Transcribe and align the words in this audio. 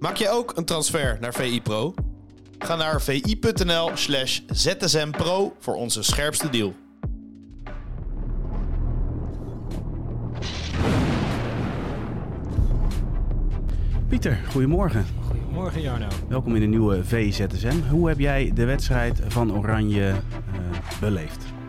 Maak 0.00 0.16
je 0.16 0.28
ook 0.28 0.56
een 0.56 0.64
transfer 0.64 1.16
naar 1.20 1.34
VI 1.34 1.62
Pro? 1.62 1.94
Ga 2.58 2.76
naar 2.76 3.02
vi.nl 3.02 3.90
slash 3.94 4.40
zsmpro 4.46 5.54
voor 5.58 5.74
onze 5.74 6.02
scherpste 6.02 6.50
deal. 6.50 6.74
Pieter, 14.08 14.40
goedemorgen. 14.50 15.06
Goedemorgen 15.26 15.80
Jarno. 15.80 16.08
Welkom 16.28 16.54
in 16.54 16.60
de 16.60 16.66
nieuwe 16.66 17.04
VZSM. 17.04 17.80
Hoe 17.90 18.08
heb 18.08 18.18
jij 18.18 18.50
de 18.54 18.64
wedstrijd 18.64 19.20
van 19.28 19.58
Oranje 19.58 20.08
uh, 20.10 20.16
beleefd? 21.00 21.59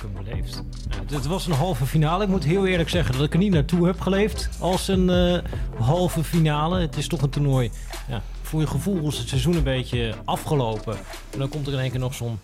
Heb 0.00 0.24
beleefd? 0.24 0.62
Het 1.10 1.26
was 1.26 1.46
een 1.46 1.52
halve 1.52 1.86
finale. 1.86 2.24
Ik 2.24 2.30
moet 2.30 2.44
heel 2.44 2.66
eerlijk 2.66 2.88
zeggen 2.88 3.14
dat 3.14 3.24
ik 3.24 3.32
er 3.32 3.38
niet 3.38 3.52
naartoe 3.52 3.86
heb 3.86 4.00
geleefd 4.00 4.48
als 4.58 4.88
een 4.88 5.08
uh, 5.08 5.38
halve 5.80 6.24
finale. 6.24 6.80
Het 6.80 6.96
is 6.96 7.08
toch 7.08 7.22
een 7.22 7.30
toernooi. 7.30 7.70
Ja, 8.08 8.22
voor 8.42 8.60
je 8.60 8.66
gevoel 8.66 9.08
is 9.08 9.18
het 9.18 9.28
seizoen 9.28 9.56
een 9.56 9.62
beetje 9.62 10.14
afgelopen. 10.24 10.96
En 11.30 11.38
dan 11.38 11.48
komt 11.48 11.66
er 11.66 11.72
in 11.72 11.78
één 11.78 11.90
keer 11.90 12.00
nog 12.00 12.14
zo'n 12.14 12.40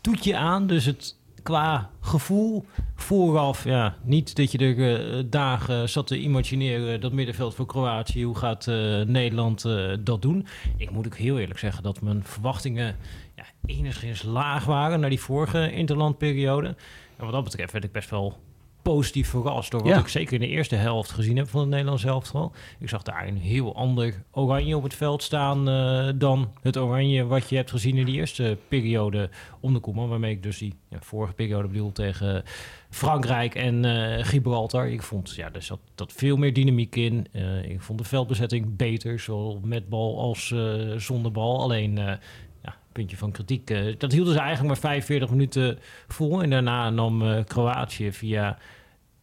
toetje 0.00 0.36
aan. 0.36 0.66
Dus 0.66 0.84
het 0.84 1.14
qua 1.48 1.90
gevoel 2.00 2.64
vooraf, 2.94 3.64
ja, 3.64 3.96
niet 4.02 4.36
dat 4.36 4.52
je 4.52 4.58
er 4.58 4.76
uh, 4.76 5.22
dagen 5.26 5.88
zat 5.88 6.06
te 6.06 6.18
imagineren 6.18 7.00
dat 7.00 7.12
middenveld 7.12 7.54
voor 7.54 7.66
Kroatië, 7.66 8.24
hoe 8.24 8.36
gaat 8.36 8.66
uh, 8.66 9.00
Nederland 9.00 9.64
uh, 9.64 9.96
dat 10.00 10.22
doen? 10.22 10.46
Ik 10.76 10.90
moet 10.90 11.06
ook 11.06 11.16
heel 11.16 11.38
eerlijk 11.38 11.58
zeggen 11.58 11.82
dat 11.82 12.00
mijn 12.00 12.24
verwachtingen 12.24 12.96
ja, 13.36 13.44
enigszins 13.66 14.22
laag 14.22 14.64
waren 14.64 15.00
naar 15.00 15.10
die 15.10 15.20
vorige 15.20 15.72
interlandperiode. 15.72 16.68
En 17.16 17.24
wat 17.24 17.32
dat 17.32 17.44
betreft 17.44 17.72
werd 17.72 17.84
ik 17.84 17.92
best 17.92 18.10
wel 18.10 18.38
positief 18.82 19.28
verrast 19.28 19.70
door 19.70 19.82
wat 19.82 19.92
ja. 19.92 19.98
ik 19.98 20.08
zeker 20.08 20.34
in 20.34 20.40
de 20.40 20.46
eerste 20.46 20.76
helft 20.76 21.10
gezien 21.10 21.36
heb 21.36 21.48
van 21.48 21.60
het 21.60 21.68
Nederlands 21.68 22.04
elftal. 22.04 22.52
Ik 22.78 22.88
zag 22.88 23.02
daar 23.02 23.26
een 23.26 23.36
heel 23.36 23.74
ander 23.74 24.22
oranje 24.30 24.76
op 24.76 24.82
het 24.82 24.94
veld 24.94 25.22
staan 25.22 25.68
uh, 25.68 26.08
dan 26.14 26.50
het 26.62 26.76
oranje 26.76 27.26
wat 27.26 27.48
je 27.48 27.56
hebt 27.56 27.70
gezien 27.70 27.96
in 27.96 28.04
die 28.04 28.14
eerste 28.14 28.58
periode 28.68 29.30
om 29.60 29.72
de 29.72 29.80
Koeman. 29.80 30.08
Waarmee 30.08 30.30
ik 30.30 30.42
dus 30.42 30.58
die 30.58 30.74
ja, 30.88 30.98
vorige 31.00 31.32
periode 31.32 31.68
bedoel 31.68 31.92
tegen 31.92 32.42
Frankrijk 32.90 33.54
en 33.54 33.84
uh, 33.84 34.24
Gibraltar. 34.24 34.88
Ik 34.88 35.02
vond, 35.02 35.34
ja, 35.34 35.52
er 35.52 35.62
zat 35.62 35.80
dat 35.94 36.12
veel 36.12 36.36
meer 36.36 36.52
dynamiek 36.52 36.96
in. 36.96 37.26
Uh, 37.32 37.70
ik 37.70 37.80
vond 37.80 37.98
de 37.98 38.04
veldbezetting 38.04 38.76
beter, 38.76 39.20
zowel 39.20 39.60
met 39.64 39.88
bal 39.88 40.20
als 40.20 40.54
zonder 40.96 41.32
bal. 41.32 41.62
Alleen 41.62 42.18
puntje 42.98 43.16
van 43.16 43.30
kritiek. 43.30 43.70
Uh, 43.70 43.94
dat 43.98 44.12
hielden 44.12 44.32
ze 44.32 44.38
eigenlijk 44.38 44.68
maar 44.68 44.90
45 44.90 45.30
minuten 45.30 45.78
vol. 46.08 46.42
En 46.42 46.50
daarna 46.50 46.90
nam 46.90 47.22
uh, 47.22 47.44
Kroatië 47.44 48.12
via 48.12 48.58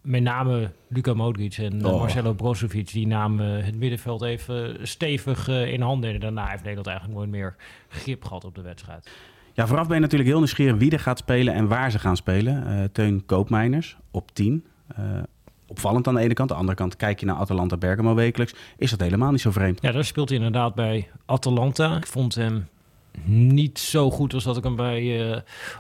met 0.01 0.21
name 0.21 0.71
Luka 0.87 1.13
Modric 1.13 1.57
en 1.57 1.85
oh. 1.85 1.99
Marcelo 1.99 2.33
Brozovic... 2.33 2.91
die 2.91 3.07
namen 3.07 3.65
het 3.65 3.75
middenveld 3.75 4.21
even 4.21 4.87
stevig 4.87 5.47
in 5.47 5.81
handen. 5.81 6.13
En 6.13 6.19
daarna 6.19 6.47
heeft 6.47 6.61
Nederland 6.61 6.87
eigenlijk 6.87 7.17
nooit 7.17 7.29
meer 7.29 7.55
grip 7.87 8.23
gehad 8.23 8.45
op 8.45 8.55
de 8.55 8.61
wedstrijd. 8.61 9.09
Ja, 9.53 9.67
vooraf 9.67 9.87
ben 9.87 9.95
je 9.95 10.01
natuurlijk 10.01 10.29
heel 10.29 10.39
nieuwsgierig 10.39 10.77
wie 10.77 10.91
er 10.91 10.99
gaat 10.99 11.17
spelen 11.17 11.53
en 11.53 11.67
waar 11.67 11.91
ze 11.91 11.99
gaan 11.99 12.15
spelen. 12.15 12.89
Teun 12.91 13.25
Koopmeiners 13.25 13.97
op 14.11 14.31
10 14.33 14.65
opvallend 15.67 16.07
aan 16.07 16.15
de 16.15 16.21
ene 16.21 16.33
kant. 16.33 16.49
Aan 16.49 16.55
de 16.55 16.61
andere 16.61 16.77
kant 16.77 16.95
kijk 16.95 17.19
je 17.19 17.25
naar 17.25 17.35
Atalanta 17.35 17.77
Bergamo 17.77 18.13
wekelijks. 18.13 18.53
Is 18.77 18.89
dat 18.89 18.99
helemaal 18.99 19.31
niet 19.31 19.41
zo 19.41 19.51
vreemd? 19.51 19.81
Ja, 19.81 19.91
daar 19.91 20.05
speelt 20.05 20.29
hij 20.29 20.37
inderdaad 20.37 20.75
bij 20.75 21.09
Atalanta. 21.25 21.97
Ik 21.97 22.07
vond 22.07 22.35
hem 22.35 22.67
niet 23.23 23.80
zo 23.80 24.11
goed 24.11 24.33
als 24.33 24.44
dat 24.44 24.58
ik 24.58 24.63
hem 24.63 24.75
bij 24.75 25.30
uh, 25.30 25.38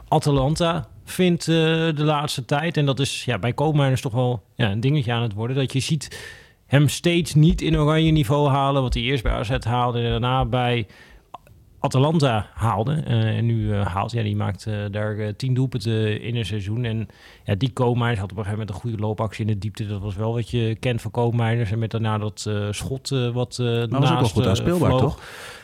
Atalanta 0.07 0.87
vind 1.03 1.47
uh, 1.47 1.55
de 1.95 2.03
laatste 2.03 2.45
tijd. 2.45 2.77
En 2.77 2.85
dat 2.85 2.99
is 2.99 3.25
ja, 3.25 3.39
bij 3.39 3.53
Koopmeiners 3.53 4.01
toch 4.01 4.13
wel 4.13 4.43
ja, 4.55 4.71
een 4.71 4.79
dingetje 4.79 5.13
aan 5.13 5.21
het 5.21 5.33
worden. 5.33 5.55
Dat 5.55 5.73
je 5.73 5.79
ziet 5.79 6.19
hem 6.65 6.87
steeds 6.87 7.33
niet 7.33 7.61
in 7.61 7.77
oranje 7.77 8.11
niveau 8.11 8.49
halen. 8.49 8.81
Wat 8.81 8.93
hij 8.93 9.03
eerst 9.03 9.23
bij 9.23 9.31
AZ 9.31 9.57
haalde 9.59 9.99
en 9.99 10.09
daarna 10.09 10.45
bij 10.45 10.87
Atalanta 11.85 12.49
haalde. 12.53 13.03
Uh, 13.07 13.37
en 13.37 13.45
nu 13.45 13.75
haalt, 13.75 14.11
ja, 14.11 14.23
die 14.23 14.35
maakt 14.35 14.67
daar 14.91 15.35
tien 15.35 15.53
doelpunten 15.53 16.21
in 16.21 16.35
een 16.35 16.45
seizoen. 16.45 16.83
En 16.83 17.07
ja, 17.43 17.55
die 17.55 17.73
Koopmeiners 17.73 18.19
had 18.19 18.31
op 18.31 18.37
een 18.37 18.43
gegeven 18.43 18.65
moment 18.65 18.69
een 18.69 18.89
goede 18.89 19.07
loopactie 19.07 19.45
in 19.45 19.51
de 19.51 19.57
diepte. 19.57 19.87
Dat 19.87 20.01
was 20.01 20.15
wel 20.15 20.33
wat 20.33 20.49
je 20.49 20.75
kent 20.79 21.01
van 21.01 21.11
Koopmeiners. 21.11 21.71
En 21.71 21.79
met 21.79 21.91
daarna 21.91 22.17
dat 22.17 22.49
schot 22.69 23.09
wat 23.09 23.57
maar 23.57 23.87
naast... 23.87 23.91
was 23.91 24.11
ook 24.11 24.19
wel 24.19 24.27
goed 24.27 24.47
aanspeelbaar, 24.47 24.97
toch? 24.97 25.19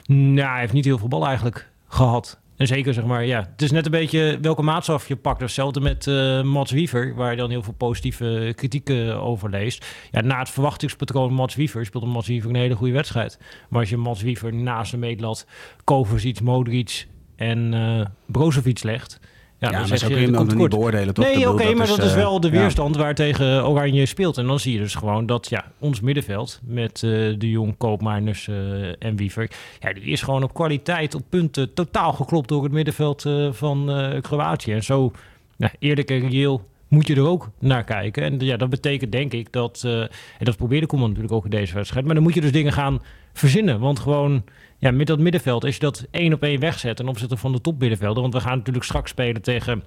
Nou, 0.05 0.49
hij 0.49 0.59
heeft 0.59 0.73
niet 0.73 0.85
heel 0.85 0.97
veel 0.97 1.07
bal 1.07 1.25
eigenlijk 1.25 1.69
gehad. 1.87 2.40
En 2.61 2.67
zeker 2.67 2.93
zeg 2.93 3.05
maar, 3.05 3.25
ja, 3.25 3.47
het 3.51 3.61
is 3.61 3.71
net 3.71 3.85
een 3.85 3.91
beetje 3.91 4.37
welke 4.41 4.61
maatstaf 4.61 5.07
je 5.07 5.15
pakt. 5.15 5.41
Hetzelfde 5.41 5.79
met 5.79 6.05
uh, 6.05 6.41
Mats 6.41 6.71
Wiever, 6.71 7.15
waar 7.15 7.31
je 7.31 7.37
dan 7.37 7.49
heel 7.49 7.63
veel 7.63 7.73
positieve 7.73 8.53
kritiek 8.55 8.89
uh, 8.89 9.25
over 9.25 9.49
leest. 9.49 9.85
Ja, 10.11 10.21
na 10.21 10.39
het 10.39 10.49
verwachtingspatroon 10.49 11.33
Mats 11.33 11.55
Wiever 11.55 11.85
speelde 11.85 12.07
Mats 12.07 12.27
Wiever 12.27 12.49
een 12.49 12.55
hele 12.55 12.75
goede 12.75 12.93
wedstrijd. 12.93 13.39
Maar 13.69 13.79
als 13.79 13.89
je 13.89 13.97
Mats 13.97 14.21
Wiever 14.21 14.53
naast 14.53 14.91
de 14.91 14.97
meetlat 14.97 15.47
Kovacic, 15.83 16.41
Modric 16.41 17.07
en 17.35 17.73
uh, 17.73 18.05
Brozovic 18.25 18.83
legt... 18.83 19.19
Ja, 19.61 19.71
ja 19.71 19.87
maar 19.87 19.97
zo 19.97 20.07
kun 20.07 20.15
je 20.15 20.23
hem 20.23 20.31
dan 20.47 20.57
niet 20.57 20.69
beoordelen, 20.69 21.13
toch? 21.13 21.25
Nee, 21.25 21.49
oké, 21.49 21.49
okay, 21.49 21.73
maar 21.73 21.89
is, 21.89 21.95
dat 21.95 22.05
is 22.05 22.13
wel 22.13 22.39
de 22.39 22.49
weerstand 22.49 22.95
waar 22.95 23.15
tegen 23.15 23.67
Oranje 23.67 24.05
speelt. 24.05 24.37
En 24.37 24.47
dan 24.47 24.59
zie 24.59 24.73
je 24.73 24.79
dus 24.79 24.95
gewoon 24.95 25.25
dat 25.25 25.49
ja, 25.49 25.65
ons 25.79 25.99
middenveld 25.99 26.59
met 26.63 27.01
uh, 27.01 27.35
de 27.37 27.49
Jong, 27.49 27.77
Koopmeiners 27.77 28.47
uh, 28.47 28.55
en 28.99 29.15
Wiever... 29.15 29.51
Ja, 29.79 29.93
die 29.93 30.03
is 30.03 30.21
gewoon 30.21 30.43
op 30.43 30.53
kwaliteit, 30.53 31.15
op 31.15 31.21
punten 31.29 31.73
totaal 31.73 32.13
geklopt 32.13 32.47
door 32.49 32.63
het 32.63 32.71
middenveld 32.71 33.25
uh, 33.25 33.51
van 33.51 33.91
Kroatië. 34.21 34.73
En 34.73 34.83
zo 34.83 35.11
nou, 35.57 35.71
eerlijk 35.79 36.09
en 36.09 36.29
reëel 36.29 36.67
moet 36.87 37.07
je 37.07 37.15
er 37.15 37.27
ook 37.27 37.49
naar 37.59 37.83
kijken. 37.83 38.23
En 38.23 38.39
ja, 38.39 38.57
dat 38.57 38.69
betekent 38.69 39.11
denk 39.11 39.33
ik 39.33 39.51
dat... 39.51 39.81
en 39.83 40.09
dat 40.39 40.57
probeerde 40.57 40.87
Koeman 40.87 41.07
natuurlijk 41.07 41.35
ook 41.35 41.43
in 41.43 41.49
deze 41.49 41.73
wedstrijd. 41.73 42.05
Maar 42.05 42.15
dan 42.15 42.23
moet 42.23 42.33
je 42.33 42.41
dus 42.41 42.51
dingen 42.51 42.73
gaan 42.73 43.01
verzinnen. 43.33 43.79
Want 43.79 43.99
gewoon 43.99 44.43
ja, 44.81 44.91
met 44.91 45.07
dat 45.07 45.19
middenveld, 45.19 45.63
als 45.63 45.73
je 45.73 45.79
dat 45.79 46.07
één 46.11 46.33
op 46.33 46.43
één 46.43 46.59
wegzet 46.59 46.95
ten 46.95 47.07
opzichte 47.07 47.37
van 47.37 47.51
de 47.51 47.61
topmiddenvelden, 47.61 48.21
want 48.21 48.33
we 48.33 48.39
gaan 48.39 48.57
natuurlijk 48.57 48.85
straks 48.85 49.09
spelen 49.09 49.41
tegen 49.41 49.83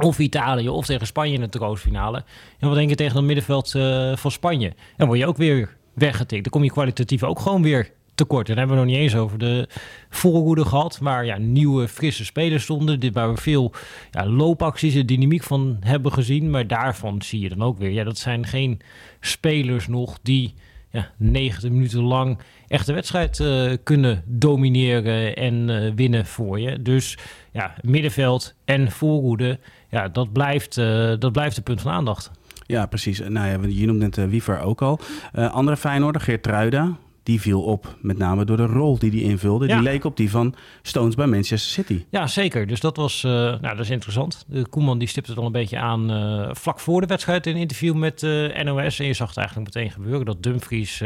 of 0.00 0.18
Italië 0.18 0.68
of 0.68 0.86
tegen 0.86 1.06
Spanje 1.06 1.34
in 1.34 1.40
de 1.40 1.48
troostfinale. 1.48 2.24
En 2.58 2.68
wat 2.68 2.76
denk 2.76 2.88
je 2.88 2.94
tegen 2.94 3.14
dat 3.14 3.22
middenveld 3.22 3.74
uh, 3.74 4.16
van 4.16 4.30
Spanje? 4.30 4.72
Dan 4.96 5.06
word 5.06 5.18
je 5.18 5.26
ook 5.26 5.36
weer 5.36 5.76
weggetikt. 5.94 6.42
Dan 6.42 6.52
kom 6.52 6.64
je 6.64 6.70
kwalitatief 6.70 7.22
ook 7.22 7.40
gewoon 7.40 7.62
weer 7.62 7.90
tekort. 8.14 8.48
En 8.48 8.58
hebben 8.58 8.76
we 8.76 8.82
nog 8.82 8.90
niet 8.92 9.00
eens 9.00 9.16
over 9.16 9.38
de 9.38 9.68
voorhoede 10.10 10.64
gehad, 10.64 10.98
waar 10.98 11.24
ja, 11.24 11.38
nieuwe, 11.38 11.88
frisse 11.88 12.24
spelers 12.24 12.62
stonden. 12.62 13.00
Dit 13.00 13.14
waar 13.14 13.34
we 13.34 13.40
veel 13.40 13.72
ja, 14.10 14.26
loopacties 14.26 14.94
en 14.94 15.06
dynamiek 15.06 15.42
van 15.42 15.76
hebben 15.80 16.12
gezien. 16.12 16.50
Maar 16.50 16.66
daarvan 16.66 17.22
zie 17.22 17.40
je 17.40 17.48
dan 17.48 17.62
ook 17.62 17.78
weer, 17.78 17.90
ja, 17.90 18.04
dat 18.04 18.18
zijn 18.18 18.46
geen 18.46 18.80
spelers 19.20 19.86
nog 19.86 20.18
die 20.22 20.54
ja, 20.90 21.10
90 21.16 21.70
minuten 21.70 22.02
lang 22.02 22.38
echt 22.68 22.86
de 22.86 22.92
wedstrijd 22.92 23.38
uh, 23.38 23.72
kunnen 23.82 24.22
domineren 24.26 25.36
en 25.36 25.68
uh, 25.68 25.92
winnen 25.94 26.26
voor 26.26 26.60
je. 26.60 26.82
Dus 26.82 27.18
ja, 27.52 27.74
middenveld 27.82 28.54
en 28.64 28.90
voorhoede, 28.90 29.58
ja, 29.90 30.08
dat 30.08 30.32
blijft, 30.32 30.76
uh, 30.76 31.12
dat 31.18 31.32
blijft 31.32 31.56
een 31.56 31.62
punt 31.62 31.80
van 31.80 31.92
aandacht. 31.92 32.30
Ja, 32.66 32.86
precies. 32.86 33.18
Nou 33.18 33.48
ja, 33.48 33.68
je 33.68 33.86
noemt 33.86 33.98
net 34.16 34.28
Wiever 34.28 34.60
ook 34.60 34.82
al. 34.82 35.00
andere 35.32 35.76
Feyenoorder, 35.76 36.20
Geert 36.20 36.42
Truida, 36.42 36.96
die 37.26 37.40
viel 37.40 37.62
op. 37.62 37.96
Met 38.00 38.18
name 38.18 38.44
door 38.44 38.56
de 38.56 38.66
rol 38.66 38.98
die 38.98 39.10
hij 39.10 39.20
invulde. 39.20 39.66
Ja. 39.66 39.74
Die 39.74 39.82
leek 39.82 40.04
op 40.04 40.16
die 40.16 40.30
van 40.30 40.54
Stones 40.82 41.14
bij 41.14 41.26
Manchester 41.26 41.70
City. 41.70 42.04
Ja, 42.10 42.26
zeker. 42.26 42.66
Dus 42.66 42.80
dat 42.80 42.96
was 42.96 43.22
uh, 43.22 43.32
nou, 43.32 43.60
dat 43.60 43.80
is 43.80 43.90
interessant. 43.90 44.44
De 44.48 44.66
Koeman 44.66 44.98
die 44.98 45.08
stipte 45.08 45.30
het 45.30 45.40
al 45.40 45.46
een 45.46 45.52
beetje 45.52 45.78
aan 45.78 46.10
uh, 46.10 46.48
vlak 46.52 46.80
voor 46.80 47.00
de 47.00 47.06
wedstrijd 47.06 47.46
in 47.46 47.54
een 47.54 47.60
interview 47.60 47.94
met 47.94 48.22
uh, 48.22 48.62
NOS. 48.62 48.98
En 48.98 49.06
je 49.06 49.12
zag 49.12 49.28
het 49.28 49.36
eigenlijk 49.36 49.74
meteen 49.74 49.90
gebeuren 49.90 50.26
dat 50.26 50.42
Dumfries 50.42 51.02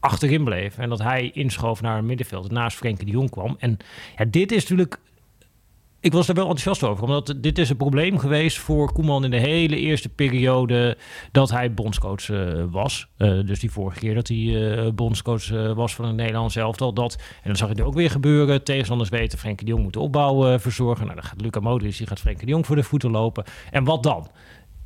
achterin 0.00 0.44
bleef. 0.44 0.78
En 0.78 0.88
dat 0.88 1.02
hij 1.02 1.30
inschoof 1.34 1.80
naar 1.80 1.98
een 1.98 2.06
middenveld 2.06 2.50
naast 2.50 2.76
Frenkie 2.76 3.06
de 3.06 3.12
Jong 3.12 3.30
kwam. 3.30 3.56
En 3.58 3.76
ja, 4.16 4.24
dit 4.24 4.52
is 4.52 4.60
natuurlijk 4.60 4.98
ik 6.00 6.12
was 6.12 6.28
er 6.28 6.34
wel 6.34 6.48
enthousiast 6.48 6.84
over, 6.84 7.04
omdat 7.04 7.34
dit 7.36 7.58
is 7.58 7.70
een 7.70 7.76
probleem 7.76 8.18
geweest 8.18 8.58
voor 8.58 8.92
Koeman 8.92 9.24
in 9.24 9.30
de 9.30 9.36
hele 9.36 9.76
eerste 9.76 10.08
periode 10.08 10.96
dat 11.32 11.50
hij 11.50 11.74
bondscoach 11.74 12.28
uh, 12.28 12.64
was. 12.70 13.08
Uh, 13.18 13.46
dus 13.46 13.60
die 13.60 13.70
vorige 13.70 13.98
keer 13.98 14.14
dat 14.14 14.28
hij 14.28 14.36
uh, 14.36 14.90
bondscoach 14.90 15.74
was 15.74 15.94
van 15.94 16.04
het 16.04 16.16
Nederlands 16.16 16.56
elftal. 16.56 16.92
Dat, 16.92 17.14
en 17.14 17.48
dan 17.48 17.56
zag 17.56 17.68
je 17.68 17.74
het 17.74 17.84
ook 17.84 17.94
weer 17.94 18.10
gebeuren. 18.10 18.64
Tegenstanders 18.64 19.10
weten, 19.10 19.38
Frenkie 19.38 19.66
de 19.66 19.72
Jong 19.72 19.82
moet 19.82 19.92
de 19.92 20.56
verzorgen. 20.60 21.04
Nou, 21.04 21.16
dan 21.16 21.24
gaat 21.24 21.40
Luca 21.40 21.60
Modric, 21.60 21.96
die 21.96 22.06
gaat 22.06 22.20
Frenkie 22.20 22.44
de 22.44 22.50
Jong 22.52 22.66
voor 22.66 22.76
de 22.76 22.82
voeten 22.82 23.10
lopen. 23.10 23.44
En 23.70 23.84
wat 23.84 24.02
dan? 24.02 24.30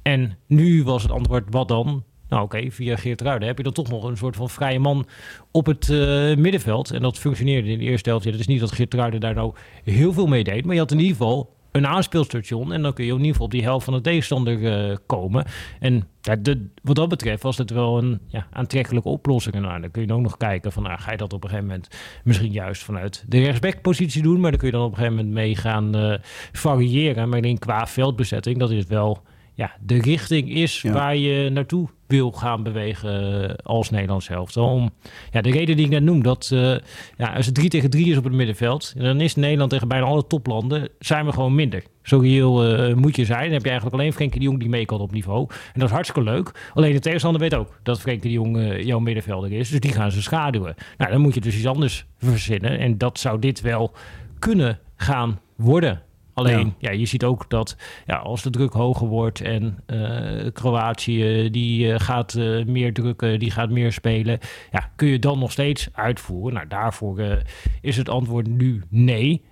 En 0.02 0.38
nu 0.46 0.84
was 0.84 1.02
het 1.02 1.12
antwoord, 1.12 1.44
wat 1.50 1.68
dan? 1.68 2.04
Nou 2.34 2.46
oké, 2.46 2.56
okay, 2.56 2.70
via 2.70 2.96
Geert 2.96 3.20
Ruiden 3.20 3.48
heb 3.48 3.56
je 3.56 3.62
dan 3.62 3.72
toch 3.72 3.88
nog 3.88 4.04
een 4.04 4.16
soort 4.16 4.36
van 4.36 4.50
vrije 4.50 4.78
man 4.78 5.06
op 5.50 5.66
het 5.66 5.88
uh, 5.88 6.36
middenveld. 6.36 6.90
En 6.90 7.02
dat 7.02 7.18
functioneerde 7.18 7.68
in 7.68 7.78
de 7.78 7.84
eerste 7.84 8.08
helft. 8.08 8.24
Ja, 8.24 8.30
het 8.30 8.40
is 8.40 8.46
niet 8.46 8.60
dat 8.60 8.72
Geert 8.72 8.94
Ruiden 8.94 9.20
daar 9.20 9.34
nou 9.34 9.54
heel 9.84 10.12
veel 10.12 10.26
mee 10.26 10.44
deed. 10.44 10.64
Maar 10.64 10.74
je 10.74 10.80
had 10.80 10.92
in 10.92 10.98
ieder 10.98 11.16
geval 11.16 11.54
een 11.70 11.86
aanspeelstation. 11.86 12.72
En 12.72 12.82
dan 12.82 12.92
kun 12.92 13.04
je 13.04 13.10
in 13.10 13.16
ieder 13.16 13.32
geval 13.32 13.46
op 13.46 13.52
die 13.52 13.62
helft 13.62 13.84
van 13.84 13.94
de 13.94 14.00
tegenstander 14.00 14.58
uh, 14.58 14.96
komen. 15.06 15.44
En 15.80 16.08
ja, 16.20 16.36
de, 16.36 16.66
wat 16.82 16.96
dat 16.96 17.08
betreft 17.08 17.42
was 17.42 17.58
het 17.58 17.70
wel 17.70 17.98
een 17.98 18.20
ja, 18.26 18.46
aantrekkelijke 18.52 19.08
oplossing. 19.08 19.54
En 19.54 19.62
nou, 19.62 19.80
dan 19.80 19.90
kun 19.90 20.06
je 20.06 20.12
ook 20.12 20.20
nog 20.20 20.36
kijken 20.36 20.72
van, 20.72 20.82
nou, 20.82 21.00
ga 21.00 21.10
je 21.10 21.16
dat 21.16 21.32
op 21.32 21.44
een 21.44 21.50
gegeven 21.50 21.68
moment 21.70 21.88
misschien 22.24 22.52
juist 22.52 22.82
vanuit 22.82 23.24
de 23.28 23.42
rechtsbackpositie 23.42 24.22
doen. 24.22 24.40
Maar 24.40 24.50
dan 24.50 24.60
kun 24.60 24.68
je 24.68 24.74
dan 24.74 24.84
op 24.84 24.90
een 24.90 24.96
gegeven 24.96 25.16
moment 25.16 25.34
mee 25.34 25.56
gaan 25.56 25.96
uh, 25.96 26.14
variëren. 26.52 27.28
Maar 27.28 27.44
in 27.44 27.58
qua 27.58 27.86
veldbezetting, 27.86 28.58
dat 28.58 28.70
is 28.70 28.86
wel 28.86 29.22
ja, 29.54 29.72
de 29.80 30.00
richting 30.00 30.50
is 30.50 30.82
ja. 30.82 30.92
waar 30.92 31.16
je 31.16 31.50
naartoe 31.50 31.88
wil 32.14 32.32
gaan 32.32 32.62
bewegen 32.62 33.48
eh, 33.48 33.54
als 33.62 33.90
Nederlands 33.90 34.26
zelf. 34.26 34.56
Om 34.56 34.90
ja, 35.30 35.40
de 35.40 35.50
reden 35.50 35.76
die 35.76 35.84
ik 35.84 35.90
net 35.90 36.02
noem, 36.02 36.22
dat 36.22 36.50
uh, 36.52 36.76
ja, 37.16 37.32
als 37.36 37.46
het 37.46 37.54
3 37.54 37.68
tegen 37.68 37.90
3 37.90 38.10
is 38.10 38.16
op 38.16 38.24
het 38.24 38.32
middenveld, 38.32 38.94
dan 38.96 39.20
is 39.20 39.34
Nederland 39.34 39.70
tegen 39.70 39.88
bijna 39.88 40.06
alle 40.06 40.26
toplanden, 40.26 40.88
zijn 40.98 41.26
we 41.26 41.32
gewoon 41.32 41.54
minder. 41.54 41.82
Zo 42.02 42.18
reëel 42.18 42.88
uh, 42.88 42.94
moet 42.94 43.16
je 43.16 43.24
zijn. 43.24 43.42
Dan 43.42 43.52
heb 43.52 43.62
je 43.62 43.70
eigenlijk 43.70 44.00
alleen 44.00 44.12
Frenkie 44.12 44.38
de 44.38 44.44
Jong 44.44 44.58
die 44.58 44.68
mee 44.68 44.84
kan 44.84 45.00
op 45.00 45.12
niveau. 45.12 45.46
En 45.50 45.80
dat 45.80 45.88
is 45.88 45.94
hartstikke 45.94 46.30
leuk. 46.30 46.70
Alleen 46.74 46.92
de 46.92 46.98
tegenstander 46.98 47.40
weet 47.40 47.54
ook 47.54 47.78
dat 47.82 48.00
Frenkie 48.00 48.30
de 48.30 48.36
Jong 48.36 48.84
jouw 48.84 48.98
middenvelder 48.98 49.52
is. 49.52 49.70
Dus 49.70 49.80
die 49.80 49.92
gaan 49.92 50.10
ze 50.10 50.22
schaduwen. 50.22 50.74
Nou, 50.98 51.10
dan 51.10 51.20
moet 51.20 51.34
je 51.34 51.40
dus 51.40 51.56
iets 51.56 51.66
anders 51.66 52.06
verzinnen. 52.18 52.78
En 52.78 52.98
dat 52.98 53.18
zou 53.18 53.38
dit 53.38 53.60
wel 53.60 53.92
kunnen 54.38 54.78
gaan 54.96 55.40
worden. 55.56 56.02
Alleen, 56.34 56.74
ja. 56.78 56.90
je 56.90 57.06
ziet 57.06 57.24
ook 57.24 57.50
dat 57.50 57.76
ja, 58.06 58.16
als 58.16 58.42
de 58.42 58.50
druk 58.50 58.72
hoger 58.72 59.06
wordt 59.06 59.40
en 59.40 59.78
uh, 59.86 60.50
Kroatië 60.52 61.50
die 61.50 61.86
uh, 61.86 61.94
gaat 61.98 62.34
uh, 62.34 62.64
meer 62.64 62.92
drukken, 62.92 63.38
die 63.38 63.50
gaat 63.50 63.70
meer 63.70 63.92
spelen, 63.92 64.38
ja, 64.72 64.90
kun 64.96 65.08
je 65.08 65.18
dan 65.18 65.38
nog 65.38 65.52
steeds 65.52 65.88
uitvoeren? 65.92 66.54
Nou, 66.54 66.66
daarvoor 66.66 67.42
is 67.80 67.96
het 67.96 68.08
antwoord 68.08 68.46
nu 68.46 68.82
nee. 68.88 69.42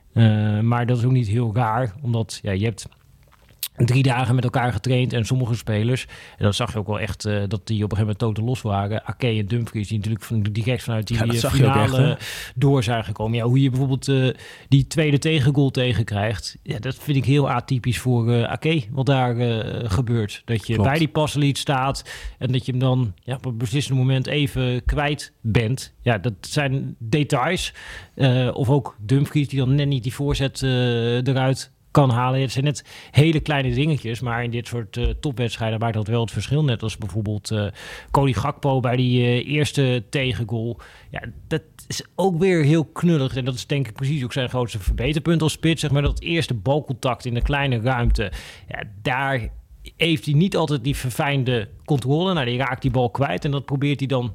maar 0.62 0.86
dat 0.86 0.98
is 0.98 1.04
ook 1.04 1.12
niet 1.12 1.28
heel 1.28 1.54
raar, 1.54 1.94
omdat 2.02 2.38
ja, 2.42 2.52
je 2.52 2.64
hebt 2.64 2.88
drie 3.76 4.02
dagen 4.02 4.34
met 4.34 4.44
elkaar 4.44 4.72
getraind. 4.72 5.12
En 5.12 5.24
sommige 5.24 5.54
spelers, 5.54 6.06
en 6.38 6.44
dat 6.44 6.54
zag 6.54 6.72
je 6.72 6.78
ook 6.78 6.86
wel 6.86 7.00
echt, 7.00 7.26
uh, 7.26 7.42
dat 7.48 7.66
die 7.66 7.84
op 7.84 7.90
een 7.90 7.96
gegeven 7.96 7.98
moment 7.98 8.18
totaal 8.18 8.44
los 8.44 8.62
waren. 8.62 9.04
Ake 9.04 9.26
en 9.26 9.46
Dumfries, 9.46 9.88
die 9.88 9.96
natuurlijk 9.96 10.24
van 10.24 10.42
direct 10.42 10.82
vanuit 10.82 11.06
die 11.06 11.26
ja, 11.26 11.50
finale 11.50 12.10
echt, 12.10 12.52
door 12.54 12.82
zijn 12.82 13.04
gekomen. 13.04 13.38
Ja, 13.38 13.44
hoe 13.44 13.60
je 13.60 13.70
bijvoorbeeld 13.70 14.08
uh, 14.08 14.34
die 14.68 14.86
tweede 14.86 15.18
tegengoal 15.18 15.70
tegenkrijgt, 15.70 16.56
ja, 16.62 16.78
dat 16.78 16.94
vind 16.94 17.16
ik 17.16 17.24
heel 17.24 17.50
atypisch 17.50 17.98
voor 17.98 18.28
uh, 18.28 18.42
Ake, 18.42 18.82
wat 18.90 19.06
daar 19.06 19.36
gebeurt. 19.90 20.42
Dat 20.44 20.66
je 20.66 20.74
Klopt. 20.74 20.88
bij 20.88 20.98
die 20.98 21.08
paslied 21.08 21.58
staat 21.58 22.10
en 22.38 22.52
dat 22.52 22.66
je 22.66 22.70
hem 22.70 22.80
dan 22.80 23.14
ja, 23.22 23.34
op 23.34 23.44
een 23.44 23.56
beslissend 23.56 23.98
moment 23.98 24.26
even 24.26 24.84
kwijt 24.84 25.32
bent. 25.40 25.94
Ja, 26.00 26.18
dat 26.18 26.34
zijn 26.40 26.96
details. 26.98 27.74
of 28.52 28.68
ook 28.68 28.96
Dumfries, 29.00 29.48
die 29.48 29.58
dan 29.58 29.74
net 29.74 29.86
niet 29.86 30.02
die 30.02 30.14
voorzet 30.14 30.62
eruit 30.62 31.72
kan 31.92 32.10
halen. 32.10 32.40
Het 32.40 32.52
zijn 32.52 32.64
net 32.64 32.84
hele 33.10 33.40
kleine 33.40 33.74
dingetjes, 33.74 34.20
maar 34.20 34.44
in 34.44 34.50
dit 34.50 34.66
soort 34.66 34.96
uh, 34.96 35.08
topwedstrijden 35.20 35.78
maakt 35.78 35.94
dat 35.94 36.06
wel 36.06 36.20
het 36.20 36.30
verschil. 36.30 36.64
Net 36.64 36.82
als 36.82 36.96
bijvoorbeeld 36.96 37.50
uh, 37.50 37.66
Cody 38.10 38.32
Gakpo 38.32 38.80
bij 38.80 38.96
die 38.96 39.20
uh, 39.20 39.54
eerste 39.54 40.04
tegengoal. 40.10 40.80
Ja, 41.10 41.22
dat 41.48 41.62
is 41.88 42.04
ook 42.14 42.38
weer 42.38 42.64
heel 42.64 42.84
knullig. 42.84 43.36
En 43.36 43.44
dat 43.44 43.54
is 43.54 43.66
denk 43.66 43.88
ik 43.88 43.94
precies 43.94 44.24
ook 44.24 44.32
zijn 44.32 44.48
grootste 44.48 44.78
verbeterpunt 44.78 45.42
als 45.42 45.52
spits. 45.52 45.80
Zeg 45.80 45.90
maar 45.90 46.02
dat 46.02 46.20
eerste 46.20 46.54
balcontact 46.54 47.24
in 47.24 47.34
de 47.34 47.42
kleine 47.42 47.80
ruimte. 47.80 48.32
Ja, 48.68 48.82
daar 49.02 49.48
heeft 49.96 50.24
hij 50.24 50.34
niet 50.34 50.56
altijd 50.56 50.84
die 50.84 50.96
verfijnde 50.96 51.68
controle. 51.84 52.32
Nou, 52.32 52.46
die 52.46 52.58
raakt 52.58 52.82
die 52.82 52.90
bal 52.90 53.10
kwijt 53.10 53.44
en 53.44 53.50
dat 53.50 53.64
probeert 53.64 53.98
hij 53.98 54.08
dan 54.08 54.34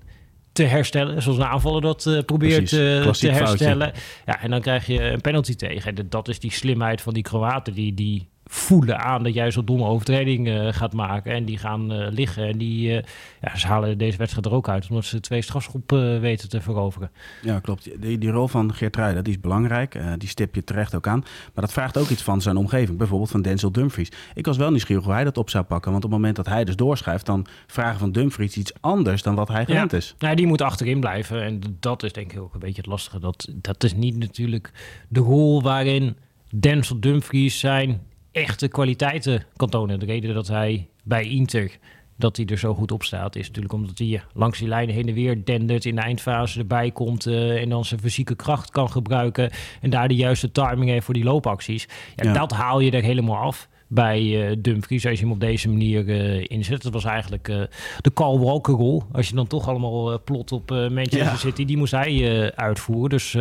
te 0.58 0.64
herstellen. 0.64 1.22
Zoals 1.22 1.38
een 1.38 1.46
aanvaller 1.46 1.82
dat 1.82 2.06
uh, 2.06 2.24
probeert 2.24 2.72
uh, 2.72 3.10
te 3.12 3.30
herstellen. 3.30 3.92
Ja, 4.26 4.42
en 4.42 4.50
dan 4.50 4.62
krijg 4.62 4.88
je 4.88 5.04
een 5.04 5.22
penalty 5.22 5.56
tegen. 5.56 5.96
En 5.96 6.10
dat 6.10 6.28
is 6.28 6.40
die 6.40 6.52
slimheid 6.52 7.02
van 7.02 7.14
die 7.14 7.24
Kroaten 7.24 7.74
die, 7.74 7.94
die 7.94 8.28
voelen 8.50 9.00
aan 9.00 9.24
dat 9.24 9.34
jij 9.34 9.52
zo'n 9.52 9.66
domme 9.66 9.86
overtreding 9.86 10.48
uh, 10.48 10.68
gaat 10.72 10.94
maken. 10.94 11.32
En 11.32 11.46
die 11.46 11.58
gaan 11.58 11.92
uh, 11.92 12.08
liggen. 12.10 12.48
En 12.48 12.58
die, 12.58 12.90
uh, 12.90 13.02
ja, 13.42 13.58
ze 13.58 13.68
halen 13.68 13.98
deze 13.98 14.18
wedstrijd 14.18 14.46
er 14.46 14.54
ook 14.54 14.70
uit. 14.70 14.90
Omdat 14.90 15.06
ze 15.06 15.20
twee 15.20 15.42
strafschop 15.42 15.92
weten 16.22 16.50
te 16.50 16.62
veroveren. 16.62 17.12
Ja, 17.42 17.60
klopt. 17.60 18.02
Die, 18.02 18.18
die 18.18 18.30
rol 18.30 18.48
van 18.48 18.74
Geert 18.74 18.96
Ruijden, 18.96 19.24
die 19.24 19.34
is 19.34 19.40
belangrijk. 19.40 20.00
die 20.18 20.30
stip 20.30 20.56
je 20.56 20.64
terecht 20.64 20.96
ook 20.96 21.08
aan. 21.08 21.20
Maar 21.54 21.64
dat 21.64 21.74
vraagt 21.74 21.98
ook 21.98 22.10
iets 22.10 22.22
van 22.22 22.42
zijn 22.42 22.58
omgeving. 22.58 22.98
Bijvoorbeeld 22.98 23.30
van 23.30 23.42
Denzel 23.42 23.72
Dumfries. 23.72 24.12
Ik 24.34 24.46
was 24.46 24.58
wel 24.58 24.70
nieuwsgierig 24.70 25.04
hoe 25.04 25.14
hij 25.14 25.24
dat 25.24 25.38
op 25.38 25.50
zou 25.50 25.64
pakken. 25.64 25.92
Want 25.92 26.04
op 26.04 26.10
het 26.10 26.20
moment 26.20 26.36
dat 26.36 26.48
hij 26.48 26.64
dus 26.64 26.76
doorschuift... 26.76 27.26
dan 27.26 27.46
vragen 27.68 28.00
van 28.00 28.12
Dumfries 28.12 28.58
iets 28.58 28.74
anders 28.80 29.22
dan 29.22 29.36
wat 29.36 29.48
hij 29.48 29.66
gewend 29.66 29.92
ja. 29.92 29.98
is. 29.98 30.16
Nou, 30.20 30.36
die 30.36 30.48
moet 30.48 30.62
achterin 30.62 31.00
blijven. 31.00 31.44
En 31.44 31.62
dat 31.80 32.04
is 32.04 32.14
denk 32.14 32.34
ik 32.34 32.40
ook 32.40 32.54
een 32.54 32.60
beetje 32.60 32.82
het 32.82 32.86
lastige. 32.86 33.20
Dat, 33.20 33.48
dat 33.54 33.84
is 33.84 33.94
niet 33.94 34.18
natuurlijk 34.18 34.72
de 35.08 35.20
rol 35.20 35.62
waarin 35.62 36.18
Denzel 36.50 37.00
Dumfries 37.00 37.60
zijn 37.60 38.02
echte 38.38 38.68
kwaliteiten 38.68 39.46
kan 39.56 39.70
tonen. 39.70 40.00
De 40.00 40.06
reden 40.06 40.34
dat 40.34 40.48
hij 40.48 40.88
bij 41.04 41.30
Inter 41.30 41.78
dat 42.18 42.38
hij 42.38 42.46
er 42.46 42.58
zo 42.58 42.74
goed 42.74 42.92
op 42.92 43.04
staat, 43.04 43.36
is 43.36 43.48
natuurlijk 43.48 43.74
omdat 43.74 43.98
hij 43.98 44.22
langs 44.34 44.60
die 44.60 44.68
lijnen 44.68 44.96
heen 44.96 45.08
en 45.08 45.14
weer 45.14 45.46
dendert, 45.46 45.86
in 45.86 45.96
de 45.96 46.02
eindfase 46.02 46.60
erbij 46.60 46.92
komt 46.92 47.28
uh, 47.28 47.62
en 47.62 47.70
dan 47.70 47.86
zijn 47.86 48.00
fysieke 48.00 48.36
kracht 48.36 48.72
kan 48.72 48.90
gebruiken 48.90 49.52
en 49.82 49.90
daar 49.90 50.08
de 50.08 50.16
juiste 50.16 50.52
timing 50.52 50.90
heeft 50.90 51.06
voor 51.06 51.14
die 51.14 51.24
loopacties. 51.24 51.88
Ja, 52.16 52.26
ja. 52.26 52.34
Dat 52.34 52.52
haal 52.52 52.80
je 52.80 52.92
er 52.92 53.04
helemaal 53.04 53.38
af 53.38 53.70
bij 53.88 54.22
uh, 54.22 54.56
Dumfries 54.60 55.06
als 55.06 55.20
je 55.20 55.24
hem 55.24 55.34
op 55.34 55.40
deze 55.40 55.70
manier 55.70 56.06
uh, 56.06 56.46
inzet. 56.48 56.82
Dat 56.82 56.94
was 56.94 57.06
eigenlijk 57.06 57.48
uh, 57.48 57.62
de 58.02 58.14
Carl 58.14 58.40
Walker 58.40 58.74
rol. 58.74 59.04
Als 59.12 59.28
je 59.28 59.36
dan 59.36 59.48
toch 59.48 59.68
allemaal 59.68 60.24
plot 60.24 60.52
op 60.52 60.70
Manchester 60.70 61.20
ja. 61.20 61.36
City, 61.36 61.66
die 61.66 61.78
moest 61.78 61.92
hij 61.92 62.56
uitvoeren. 62.56 63.10
Dus 63.10 63.32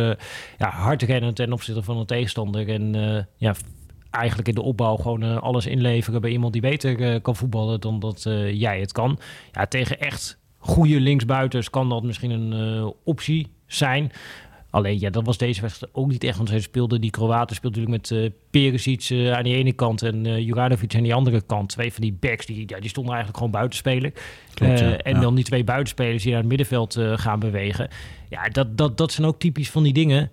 ja, 0.57 0.69
hard 0.69 1.01
rennen 1.01 1.33
ten 1.33 1.53
opzichte 1.53 1.83
van 1.83 1.97
een 1.97 2.05
tegenstander 2.05 2.69
en 2.69 2.93
ja, 3.37 3.55
eigenlijk 4.17 4.47
in 4.47 4.55
de 4.55 4.61
opbouw 4.61 4.95
gewoon 4.95 5.23
uh, 5.23 5.37
alles 5.37 5.65
inleveren 5.65 6.21
bij 6.21 6.31
iemand 6.31 6.53
die 6.53 6.61
beter 6.61 6.99
uh, 6.99 7.21
kan 7.21 7.35
voetballen 7.35 7.81
dan 7.81 7.99
dat 7.99 8.25
uh, 8.27 8.53
jij 8.53 8.79
het 8.79 8.91
kan. 8.91 9.19
Ja, 9.51 9.65
tegen 9.65 9.99
echt 9.99 10.39
goede 10.57 10.99
linksbuiters 10.99 11.69
kan 11.69 11.89
dat 11.89 12.03
misschien 12.03 12.31
een 12.31 12.93
optie 13.03 13.47
zijn. 13.65 14.11
Alleen, 14.69 14.99
ja, 14.99 15.09
dat 15.09 15.25
was 15.25 15.37
deze 15.37 15.61
wedstrijd 15.61 15.93
ook 15.95 16.07
niet 16.07 16.23
echt. 16.23 16.37
Want 16.37 16.49
zij 16.49 16.59
speelden, 16.59 17.01
die 17.01 17.09
Kroaten 17.09 17.55
speelden 17.55 17.81
natuurlijk 17.81 18.09
met 18.09 18.19
uh, 18.23 18.29
Perisic 18.49 19.09
uh, 19.09 19.31
aan 19.31 19.43
die 19.43 19.55
ene 19.55 19.73
kant 19.73 20.01
en 20.01 20.25
uh, 20.25 20.39
Juranovic 20.39 20.95
aan 20.95 21.03
die 21.03 21.13
andere 21.13 21.41
kant. 21.41 21.69
Twee 21.69 21.93
van 21.93 22.01
die 22.01 22.13
backs, 22.19 22.45
die, 22.45 22.63
ja, 22.65 22.79
die 22.79 22.89
stonden 22.89 23.13
eigenlijk 23.13 23.43
gewoon 23.43 23.59
buitenspelen. 23.59 24.13
Klopt, 24.53 24.79
ja. 24.79 24.97
En 24.97 25.15
ja. 25.15 25.21
dan 25.21 25.35
die 25.35 25.43
twee 25.43 25.63
buitenspelers 25.63 26.23
die 26.23 26.31
naar 26.31 26.39
het 26.39 26.49
middenveld 26.49 26.99
gaan 27.15 27.39
bewegen. 27.39 27.89
Ja, 28.29 28.49
dat, 28.49 28.77
dat, 28.77 28.97
dat 28.97 29.11
zijn 29.11 29.27
ook 29.27 29.39
typisch 29.39 29.69
van 29.69 29.83
die 29.83 29.93
dingen. 29.93 30.31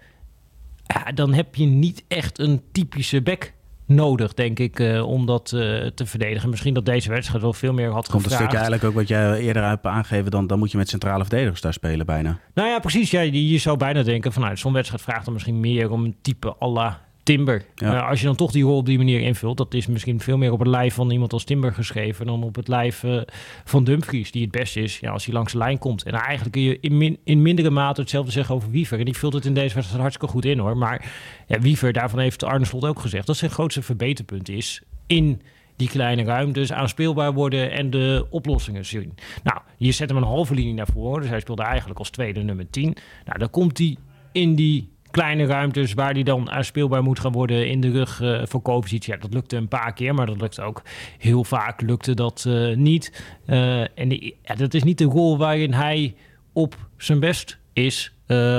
Ja, 0.87 1.13
dan 1.13 1.33
heb 1.35 1.55
je 1.55 1.67
niet 1.67 2.05
echt 2.09 2.39
een 2.39 2.63
typische 2.73 3.23
back 3.23 3.53
nodig, 3.87 4.35
denk 4.35 4.59
ik, 4.59 4.79
uh, 4.79 5.07
om 5.07 5.27
dat 5.27 5.53
uh, 5.55 5.87
te 5.87 6.07
verdedigen. 6.07 6.51
Misschien 6.51 6.75
dat 6.75 6.87
deze 6.87 7.11
wedstrijd 7.11 7.43
wel 7.43 7.53
veel 7.53 7.73
meer 7.73 7.91
had 7.91 8.09
Komt 8.09 8.23
gevraagd. 8.23 8.43
een 8.43 8.49
stuk 8.49 8.53
eigenlijk 8.53 8.85
ook 8.85 8.95
wat 8.95 9.09
jij 9.09 9.39
eerder 9.39 9.65
hebt 9.69 9.87
aangegeven... 9.87 10.31
dan, 10.31 10.47
dan 10.47 10.59
moet 10.59 10.71
je 10.71 10.77
met 10.77 10.89
centrale 10.89 11.25
verdedigers 11.25 11.61
daar 11.61 11.73
spelen 11.73 12.07
bijna. 12.07 12.39
Nou 12.55 12.69
ja, 12.69 12.79
precies. 12.79 13.11
Ja, 13.11 13.21
je, 13.21 13.49
je 13.49 13.59
zou 13.59 13.77
bijna 13.77 14.03
denken 14.03 14.33
van... 14.33 14.43
Nou, 14.43 14.57
zo'n 14.57 14.73
wedstrijd 14.73 15.03
vraagt 15.03 15.25
dan 15.25 15.33
misschien 15.33 15.61
meer 15.61 15.91
om 15.91 16.05
een 16.05 16.17
type 16.23 16.55
alla 16.59 17.04
Timber. 17.25 17.65
Ja. 17.75 17.95
Uh, 17.95 18.09
als 18.09 18.21
je 18.21 18.27
dan 18.27 18.37
toch 18.37 18.53
die 18.53 18.65
rol 18.65 18.77
op 18.77 18.87
die 18.87 18.99
manier 18.99 19.21
invult, 19.21 19.57
dat 19.57 19.75
is 19.75 19.87
misschien 19.87 20.21
veel 20.21 20.37
meer 20.37 20.53
op 20.53 20.59
het 20.59 20.69
lijf 20.69 20.95
van 20.95 21.11
iemand 21.11 21.33
als 21.33 21.45
Timber 21.45 21.73
geschreven 21.73 22.27
dan 22.27 22.43
op 22.43 22.55
het 22.55 22.69
lijf 22.69 23.03
uh, 23.03 23.21
van 23.65 23.85
Dumfries, 23.85 24.31
die 24.31 24.43
het 24.43 24.51
beste 24.51 24.81
is 24.81 24.99
ja, 24.99 25.11
als 25.11 25.25
hij 25.25 25.35
langs 25.35 25.53
de 25.53 25.59
lijn 25.59 25.79
komt. 25.79 26.03
En 26.03 26.13
eigenlijk 26.13 26.53
kun 26.53 26.63
je 26.63 26.79
in, 26.81 26.97
min, 26.97 27.19
in 27.25 27.43
mindere 27.43 27.71
mate 27.71 28.01
hetzelfde 28.01 28.33
zeggen 28.33 28.55
over 28.55 28.71
Wiever. 28.71 28.99
En 28.99 29.05
die 29.05 29.17
vult 29.17 29.33
het 29.33 29.45
in 29.45 29.55
deze 29.55 29.75
wedstrijd 29.75 30.01
hartstikke 30.01 30.33
goed 30.33 30.45
in 30.45 30.59
hoor. 30.59 30.77
Maar 30.77 31.13
ja, 31.47 31.59
Wiever, 31.59 31.93
daarvan 31.93 32.19
heeft 32.19 32.43
Arne 32.43 32.65
Slot 32.65 32.85
ook 32.85 33.01
gezegd, 33.01 33.27
dat 33.27 33.37
zijn 33.37 33.51
grootste 33.51 33.83
verbeterpunt 33.83 34.49
is 34.49 34.83
in 35.07 35.43
die 35.77 35.89
kleine 35.89 36.23
ruimtes 36.25 36.73
aanspeelbaar 36.73 37.33
worden 37.33 37.71
en 37.71 37.91
de 37.91 38.27
oplossingen 38.31 38.85
zien. 38.85 39.15
Nou, 39.43 39.61
je 39.77 39.93
zet 39.93 40.09
hem 40.09 40.19
een 40.19 40.25
halve 40.25 40.55
linie 40.55 40.75
naar 40.75 40.89
voren, 40.93 41.21
dus 41.21 41.31
hij 41.31 41.41
speelde 41.41 41.63
eigenlijk 41.63 41.99
als 41.99 42.11
tweede 42.11 42.43
nummer 42.43 42.71
10. 42.71 42.97
Nou, 43.25 43.39
dan 43.39 43.51
komt 43.51 43.79
hij 43.79 43.97
in 44.33 44.55
die 44.55 44.94
kleine 45.15 45.47
ruimtes 45.47 45.95
waar 45.95 46.15
die 46.15 46.25
dan 46.25 46.51
speelbaar 46.61 47.03
moet 47.03 47.21
gaan 47.21 47.33
worden 47.33 47.69
in 47.69 47.81
de 47.81 47.91
rug 47.91 48.21
uh, 48.21 48.43
voor 48.45 48.63
Kovacic. 48.63 49.03
Ja, 49.03 49.17
dat 49.17 49.35
lukte 49.35 49.57
een 49.57 49.69
paar 49.69 49.93
keer, 49.93 50.15
maar 50.15 50.27
dat 50.27 50.41
lukte 50.41 50.63
ook 50.63 50.83
heel 51.19 51.45
vaak 51.45 51.81
lukte 51.81 52.15
dat 52.15 52.45
uh, 52.49 52.77
niet. 52.77 53.25
Uh, 53.47 53.99
en 53.99 54.09
die, 54.09 54.37
ja, 54.43 54.55
dat 54.55 54.75
is 54.75 54.83
niet 54.83 54.99
de 54.99 55.05
rol 55.05 55.39
waarin 55.39 55.73
hij 55.73 56.15
op 56.53 56.77
zijn 56.97 57.21
best 57.21 57.59
is. 57.73 58.13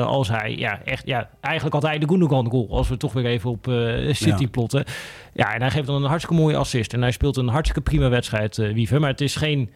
als 0.06 0.30
hij 0.30 0.56
ja, 0.58 0.82
echt, 0.84 1.08
ja, 1.08 1.30
eigenlijk 1.42 1.76
had 1.76 1.84
hij 1.84 2.00
de 2.00 2.08
Gundogan 2.08 2.50
rol. 2.50 2.68
Als 2.70 2.90
we 2.90 2.98
toch 2.98 3.14
weer 3.14 3.26
even 3.26 3.50
op 3.50 3.66
City 4.12 4.42
ja. 4.42 4.50
plotten. 4.52 4.86
Ja, 5.34 5.54
en 5.54 5.62
hij 5.62 5.72
geeft 5.72 5.88
dan 5.88 6.04
een 6.04 6.10
hartstikke 6.10 6.42
mooie 6.42 6.58
assist. 6.58 6.94
En 6.94 7.02
hij 7.02 7.12
speelt 7.12 7.38
een 7.38 7.48
hartstikke 7.48 7.90
prima 7.90 8.10
wedstrijd, 8.10 8.58
Wiever. 8.58 9.00
Maar 9.00 9.10
het 9.10 9.22
is 9.22 9.36
geen 9.36 9.70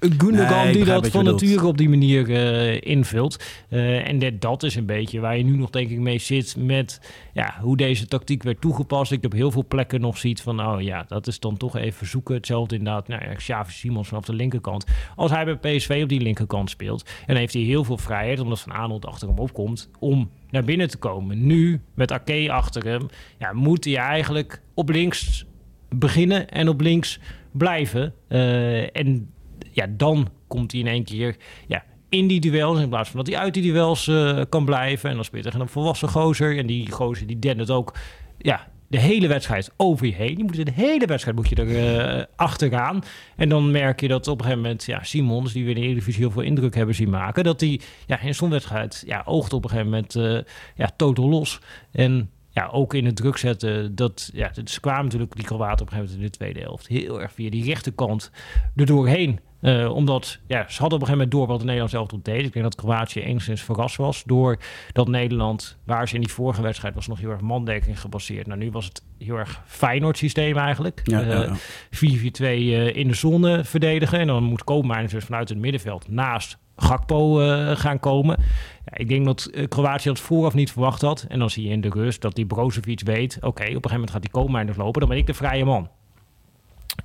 Gundogan 0.00 0.64
nee, 0.64 0.72
die 0.72 0.84
dat 0.84 1.08
van 1.08 1.24
nature 1.24 1.66
op 1.66 1.78
die 1.78 1.88
manier 1.88 2.28
uh, 2.28 2.80
invult. 2.80 3.44
Uh, 3.70 4.08
en 4.08 4.18
dat, 4.18 4.40
dat 4.40 4.62
is 4.62 4.74
een 4.74 4.86
beetje 4.86 5.20
waar 5.20 5.36
je 5.36 5.44
nu 5.44 5.56
nog 5.56 5.70
denk 5.70 5.90
ik 5.90 5.98
mee 5.98 6.18
zit 6.18 6.56
met 6.58 7.00
ja, 7.32 7.54
hoe 7.60 7.76
deze 7.76 8.06
tactiek 8.06 8.42
werd 8.42 8.60
toegepast. 8.60 9.12
Ik 9.12 9.24
op 9.24 9.32
heel 9.32 9.50
veel 9.50 9.64
plekken 9.68 10.00
nog 10.00 10.18
ziet 10.18 10.40
van, 10.40 10.66
oh 10.66 10.80
ja, 10.80 11.04
dat 11.08 11.26
is 11.26 11.40
dan 11.40 11.56
toch 11.56 11.76
even 11.76 12.06
zoeken. 12.06 12.34
Hetzelfde 12.34 12.76
inderdaad, 12.76 13.08
nou 13.08 13.24
ja, 13.24 13.34
Xavi 13.34 13.72
Simons 13.72 14.08
vanaf 14.08 14.24
de 14.24 14.34
linkerkant. 14.34 14.84
Als 15.16 15.30
hij 15.30 15.44
bij 15.44 15.76
PSV 15.76 16.00
op 16.02 16.08
die 16.08 16.20
linkerkant 16.20 16.70
speelt, 16.70 17.10
en 17.26 17.36
heeft 17.36 17.54
hij 17.54 17.62
heel 17.62 17.84
veel 17.84 17.98
vrijheid, 17.98 18.40
omdat 18.40 18.60
Van 18.60 18.72
Aanholt 18.72 19.06
achter 19.06 19.28
hem 19.28 19.38
opkomt, 19.38 19.90
om 19.98 20.30
naar 20.50 20.64
binnen 20.64 20.88
te 20.88 20.98
komen. 20.98 21.46
Nu, 21.46 21.80
met 21.94 22.12
Ake 22.12 22.52
achter 22.52 22.84
hem, 22.84 23.06
ja, 23.38 23.52
moet 23.52 23.84
hij 23.84 23.96
eigenlijk 23.96 24.62
op 24.74 24.88
links 24.88 25.44
beginnen 25.88 26.48
en 26.48 26.68
op 26.68 26.80
links 26.80 27.20
blijven. 27.52 28.14
Uh, 28.28 28.96
en 28.96 29.30
ja, 29.76 29.86
dan 29.88 30.28
komt 30.46 30.72
hij 30.72 30.80
in 30.80 30.86
één 30.86 31.04
keer 31.04 31.36
ja, 31.66 31.84
in 32.08 32.26
die 32.26 32.40
duels. 32.40 32.80
In 32.80 32.88
plaats 32.88 33.10
van 33.10 33.18
dat 33.18 33.34
hij 33.34 33.38
uit 33.42 33.54
die 33.54 33.62
duels 33.62 34.06
uh, 34.06 34.40
kan 34.48 34.64
blijven. 34.64 35.08
En 35.10 35.14
dan 35.14 35.24
speelt 35.24 35.44
hij 35.44 35.60
een 35.60 35.68
volwassen 35.68 36.08
gozer. 36.08 36.58
En 36.58 36.66
die 36.66 36.90
gozer 36.90 37.26
die 37.26 37.38
dendert 37.38 37.70
ook 37.70 37.94
ja, 38.38 38.68
de 38.86 38.98
hele 38.98 39.26
wedstrijd 39.26 39.70
over 39.76 40.06
je 40.06 40.12
heen. 40.12 40.36
Je 40.36 40.44
moet 40.44 40.66
de 40.66 40.72
hele 40.74 41.06
wedstrijd 41.06 41.36
moet 41.36 41.58
er 41.58 42.16
uh, 42.18 42.24
achteraan. 42.36 43.02
En 43.36 43.48
dan 43.48 43.70
merk 43.70 44.00
je 44.00 44.08
dat 44.08 44.28
op 44.28 44.38
een 44.38 44.44
gegeven 44.44 44.62
moment, 44.62 44.84
ja, 44.84 45.02
Simons, 45.02 45.52
die 45.52 45.64
we 45.64 45.70
in 45.70 45.76
de 45.76 45.82
Eredivisie 45.82 46.22
heel 46.22 46.30
veel 46.30 46.42
indruk 46.42 46.74
hebben 46.74 46.94
zien 46.94 47.10
maken, 47.10 47.44
dat 47.44 47.60
hij 47.60 47.80
ja, 48.06 48.20
in 48.20 48.34
zo'n 48.34 48.50
wedstrijd 48.50 49.02
ja, 49.06 49.22
oogt 49.24 49.52
op 49.52 49.64
een 49.64 49.70
gegeven 49.70 49.90
moment 49.90 50.14
uh, 50.14 50.38
ja, 50.74 50.90
totaal 50.96 51.28
los. 51.28 51.60
En 51.92 52.30
ja, 52.56 52.68
ook 52.72 52.94
in 52.94 53.04
het 53.04 53.16
druk 53.16 53.36
zetten. 53.36 53.94
Dat, 53.94 54.30
ja, 54.32 54.50
ze 54.64 54.80
kwamen 54.80 55.04
natuurlijk 55.04 55.34
die 55.34 55.44
Kroaten 55.44 55.86
op 55.86 55.92
een 55.92 55.96
gegeven 55.96 56.14
moment 56.14 56.18
in 56.18 56.30
de 56.30 56.30
tweede 56.30 56.60
helft 56.60 56.86
heel 56.86 57.20
erg 57.20 57.32
via 57.32 57.50
die 57.50 57.64
rechterkant 57.64 58.30
er 58.76 58.86
doorheen. 58.86 59.40
Uh, 59.60 59.94
omdat 59.94 60.38
ja, 60.46 60.68
ze 60.68 60.80
hadden 60.80 60.98
op 60.98 61.00
een 61.00 61.06
gegeven 61.06 61.12
moment 61.12 61.30
door 61.30 61.46
wat 61.46 61.58
de 61.58 61.64
Nederland 61.64 61.90
zelf 61.90 62.08
tot 62.08 62.24
deed. 62.24 62.44
Ik 62.44 62.52
denk 62.52 62.64
dat 62.64 62.74
Kroatië 62.74 63.20
enigszins 63.20 63.62
verrast 63.62 63.96
was 63.96 64.22
door 64.24 64.58
dat 64.92 65.08
Nederland, 65.08 65.78
waar 65.84 66.08
ze 66.08 66.14
in 66.14 66.20
die 66.20 66.32
vorige 66.32 66.62
wedstrijd 66.62 66.94
was 66.94 67.06
nog 67.06 67.20
heel 67.20 67.30
erg 67.30 67.40
mandekking 67.40 68.00
gebaseerd. 68.00 68.46
Nou, 68.46 68.58
nu 68.58 68.70
was 68.70 68.84
het 68.84 69.02
heel 69.18 69.36
erg 69.36 69.62
Feyenoord 69.66 70.18
systeem 70.18 70.56
eigenlijk. 70.56 71.00
4-4-2 71.00 71.04
ja, 71.04 71.20
ja, 71.20 71.46
ja. 72.48 72.50
uh, 72.50 72.96
in 72.96 73.08
de 73.08 73.14
zone 73.14 73.64
verdedigen. 73.64 74.18
En 74.18 74.26
dan 74.26 74.42
moet 74.42 74.64
Koopmeiners 74.64 75.12
dus 75.12 75.24
vanuit 75.24 75.48
het 75.48 75.58
middenveld 75.58 76.08
naast 76.08 76.58
Gakpo 76.76 77.40
uh, 77.40 77.76
gaan 77.76 78.00
komen. 78.00 78.36
Ja, 78.84 78.98
ik 78.98 79.08
denk 79.08 79.24
dat 79.24 79.50
uh, 79.52 79.68
Kroatië 79.68 80.08
dat 80.08 80.20
vooraf 80.20 80.54
niet 80.54 80.72
verwacht 80.72 81.00
had. 81.00 81.24
En 81.28 81.38
dan 81.38 81.50
zie 81.50 81.64
je 81.64 81.70
in 81.70 81.80
de 81.80 81.88
rust 81.88 82.20
dat 82.20 82.34
die 82.34 82.46
Brozovic 82.46 83.00
weet... 83.04 83.36
oké, 83.36 83.46
okay, 83.46 83.66
op 83.66 83.74
een 83.74 83.74
gegeven 83.74 83.92
moment 83.92 84.10
gaat 84.10 84.22
die 84.22 84.30
Koopmeiners 84.30 84.76
lopen... 84.76 85.00
dan 85.00 85.08
ben 85.08 85.18
ik 85.18 85.26
de 85.26 85.34
vrije 85.34 85.64
man. 85.64 85.88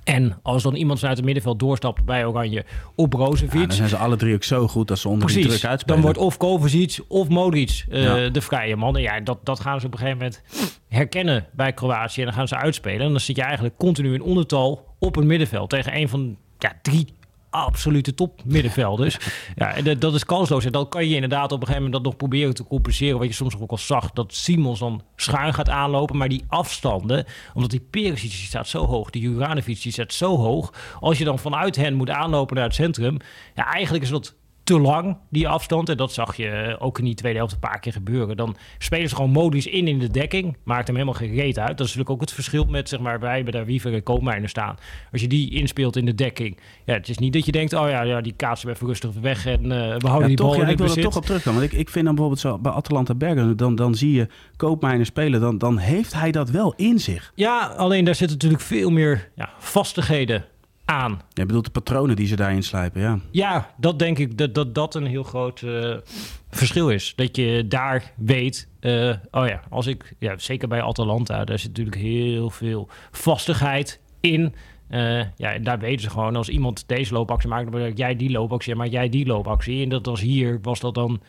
En 0.04 0.38
als 0.42 0.62
dan 0.62 0.74
iemand 0.74 0.98
vanuit 0.98 1.16
het 1.16 1.26
middenveld 1.26 1.58
doorstapt 1.58 2.04
bij 2.04 2.26
Oranje 2.26 2.64
op 2.94 3.10
Brozovic... 3.10 3.60
Ja, 3.60 3.66
dan 3.66 3.76
zijn 3.76 3.88
ze 3.88 3.96
alle 3.96 4.16
drie 4.16 4.34
ook 4.34 4.44
zo 4.44 4.68
goed 4.68 4.88
dat 4.88 4.98
ze 4.98 5.08
onder 5.08 5.24
Precies, 5.24 5.42
die 5.42 5.50
druk 5.50 5.70
uitspelen. 5.70 6.02
dan 6.02 6.12
wordt 6.12 6.26
of 6.26 6.36
Kovacic 6.36 6.98
of 7.08 7.28
Modric 7.28 7.84
uh, 7.88 8.02
ja. 8.02 8.28
de 8.28 8.40
vrije 8.40 8.76
man. 8.76 8.96
En 8.96 9.02
ja, 9.02 9.20
dat, 9.20 9.38
dat 9.44 9.60
gaan 9.60 9.80
ze 9.80 9.86
op 9.86 9.92
een 9.92 9.98
gegeven 9.98 10.18
moment 10.18 10.42
herkennen 10.88 11.46
bij 11.52 11.72
Kroatië. 11.72 12.20
En 12.20 12.26
dan 12.26 12.34
gaan 12.34 12.48
ze 12.48 12.56
uitspelen. 12.56 13.00
En 13.00 13.10
dan 13.10 13.20
zit 13.20 13.36
je 13.36 13.42
eigenlijk 13.42 13.76
continu 13.76 14.14
in 14.14 14.22
ondertal 14.22 14.94
op 14.98 15.14
het 15.14 15.24
middenveld... 15.24 15.70
tegen 15.70 15.96
een 15.96 16.08
van 16.08 16.36
ja, 16.58 16.72
drie 16.82 17.06
absolute 17.52 18.14
top 18.14 18.40
middenvelders. 18.44 19.18
ja, 19.54 19.74
en 19.74 19.98
dat 19.98 20.14
is 20.14 20.24
kansloos. 20.24 20.64
En 20.64 20.72
dan 20.72 20.88
kan 20.88 21.08
je 21.08 21.14
inderdaad 21.14 21.52
op 21.52 21.60
een 21.60 21.66
gegeven 21.66 21.82
moment 21.82 21.92
dat 21.92 22.02
nog 22.02 22.16
proberen 22.16 22.54
te 22.54 22.64
compenseren. 22.64 23.18
Wat 23.18 23.28
je 23.28 23.34
soms 23.34 23.58
ook 23.58 23.70
al 23.70 23.78
zag, 23.78 24.10
dat 24.10 24.34
Simons 24.34 24.78
dan 24.78 25.02
schuin 25.16 25.54
gaat 25.54 25.68
aanlopen. 25.68 26.16
Maar 26.16 26.28
die 26.28 26.44
afstanden, 26.48 27.24
omdat 27.54 27.70
die 27.70 27.86
Perisic 27.90 28.30
die 28.30 28.38
staat 28.38 28.68
zo 28.68 28.86
hoog, 28.86 29.10
die 29.10 29.22
Juranovic 29.22 29.82
die 29.82 29.92
staat 29.92 30.12
zo 30.12 30.36
hoog. 30.36 30.72
Als 31.00 31.18
je 31.18 31.24
dan 31.24 31.38
vanuit 31.38 31.76
hen 31.76 31.94
moet 31.94 32.10
aanlopen 32.10 32.56
naar 32.56 32.64
het 32.64 32.74
centrum. 32.74 33.16
Ja, 33.54 33.72
eigenlijk 33.72 34.04
is 34.04 34.10
dat 34.10 34.34
te 34.72 34.80
lang, 34.80 35.16
die 35.30 35.48
afstand. 35.48 35.88
En 35.88 35.96
dat 35.96 36.12
zag 36.12 36.36
je 36.36 36.76
ook 36.78 36.98
in 36.98 37.04
die 37.04 37.14
tweede 37.14 37.38
helft 37.38 37.52
een 37.52 37.58
paar 37.58 37.80
keer 37.80 37.92
gebeuren. 37.92 38.36
Dan 38.36 38.56
spelen 38.78 39.08
ze 39.08 39.14
gewoon 39.14 39.30
modisch 39.30 39.66
in 39.66 39.88
in 39.88 39.98
de 39.98 40.10
dekking. 40.10 40.56
Maakt 40.64 40.86
hem 40.86 40.96
helemaal 40.96 41.18
geen 41.18 41.34
reet 41.34 41.58
uit. 41.58 41.68
Dat 41.68 41.86
is 41.86 41.94
natuurlijk 41.94 42.10
ook 42.10 42.20
het 42.20 42.32
verschil 42.32 42.64
met, 42.64 42.88
zeg 42.88 43.00
maar, 43.00 43.20
wij 43.20 43.42
bij 43.42 43.52
daar 43.52 43.64
Wiever 43.64 43.94
en 43.94 44.02
Koopmijnen 44.02 44.48
staan. 44.48 44.76
Als 45.12 45.20
je 45.20 45.28
die 45.28 45.50
inspeelt 45.50 45.96
in 45.96 46.04
de 46.04 46.14
dekking. 46.14 46.58
Ja, 46.84 46.94
het 46.94 47.08
is 47.08 47.18
niet 47.18 47.32
dat 47.32 47.46
je 47.46 47.52
denkt, 47.52 47.72
oh 47.72 47.88
ja, 47.88 48.02
ja 48.02 48.20
die 48.20 48.34
kaatsen 48.36 48.68
we 48.68 48.74
even 48.74 48.86
rustig 48.86 49.10
weg 49.20 49.46
en 49.46 49.62
uh, 49.64 49.68
we 49.70 50.08
houden 50.08 50.20
ja, 50.20 50.26
die 50.26 50.36
toch, 50.36 50.56
bal 50.56 50.64
ja, 50.64 50.68
ik 50.68 50.78
wil 50.78 50.96
er 50.96 51.02
toch 51.02 51.16
op 51.16 51.24
terugkomen. 51.24 51.60
Want 51.60 51.72
ik, 51.72 51.78
ik 51.78 51.88
vind 51.88 52.04
dan 52.04 52.14
bijvoorbeeld 52.14 52.42
zo, 52.42 52.58
bij 52.58 52.72
Atalanta 52.72 53.14
Bergen, 53.14 53.56
dan, 53.56 53.74
dan 53.74 53.94
zie 53.94 54.12
je 54.12 54.28
Koopmijnen 54.56 55.06
spelen. 55.06 55.40
Dan, 55.40 55.58
dan 55.58 55.78
heeft 55.78 56.12
hij 56.12 56.30
dat 56.30 56.50
wel 56.50 56.74
in 56.76 56.98
zich. 56.98 57.32
Ja, 57.34 57.66
alleen 57.76 58.04
daar 58.04 58.14
zitten 58.14 58.36
natuurlijk 58.36 58.62
veel 58.62 58.90
meer 58.90 59.30
ja, 59.34 59.50
vastigheden 59.58 60.44
aan. 60.92 61.20
Je 61.32 61.46
bedoelt 61.46 61.64
de 61.64 61.70
patronen 61.70 62.16
die 62.16 62.26
ze 62.26 62.36
daarin 62.36 62.62
slijpen, 62.62 63.00
ja. 63.00 63.18
Ja, 63.30 63.74
dat 63.76 63.98
denk 63.98 64.18
ik 64.18 64.38
dat 64.38 64.54
dat, 64.54 64.74
dat 64.74 64.94
een 64.94 65.06
heel 65.06 65.22
groot 65.22 65.60
uh, 65.60 65.96
verschil 66.50 66.90
is. 66.90 67.12
Dat 67.16 67.36
je 67.36 67.66
daar 67.68 68.12
weet, 68.16 68.68
uh, 68.80 69.14
oh 69.30 69.46
ja, 69.46 69.60
als 69.70 69.86
ik, 69.86 70.14
ja, 70.18 70.38
zeker 70.38 70.68
bij 70.68 70.82
Atalanta, 70.82 71.44
daar 71.44 71.58
zit 71.58 71.68
natuurlijk 71.68 71.96
heel 71.96 72.50
veel 72.50 72.88
vastigheid 73.10 74.00
in. 74.20 74.54
Uh, 74.90 75.22
ja, 75.36 75.58
daar 75.58 75.78
weten 75.78 76.00
ze 76.00 76.10
gewoon, 76.10 76.36
als 76.36 76.48
iemand 76.48 76.84
deze 76.88 77.14
loopactie 77.14 77.48
maakt, 77.48 77.72
dan 77.72 77.92
jij 77.92 78.16
die 78.16 78.30
loopactie, 78.30 78.74
maar 78.74 78.88
jij 78.88 79.08
die 79.08 79.26
loopactie. 79.26 79.82
En 79.82 79.88
dat 79.88 80.06
was 80.06 80.20
hier, 80.20 80.58
was 80.62 80.80
dat 80.80 80.94
dan, 80.94 81.20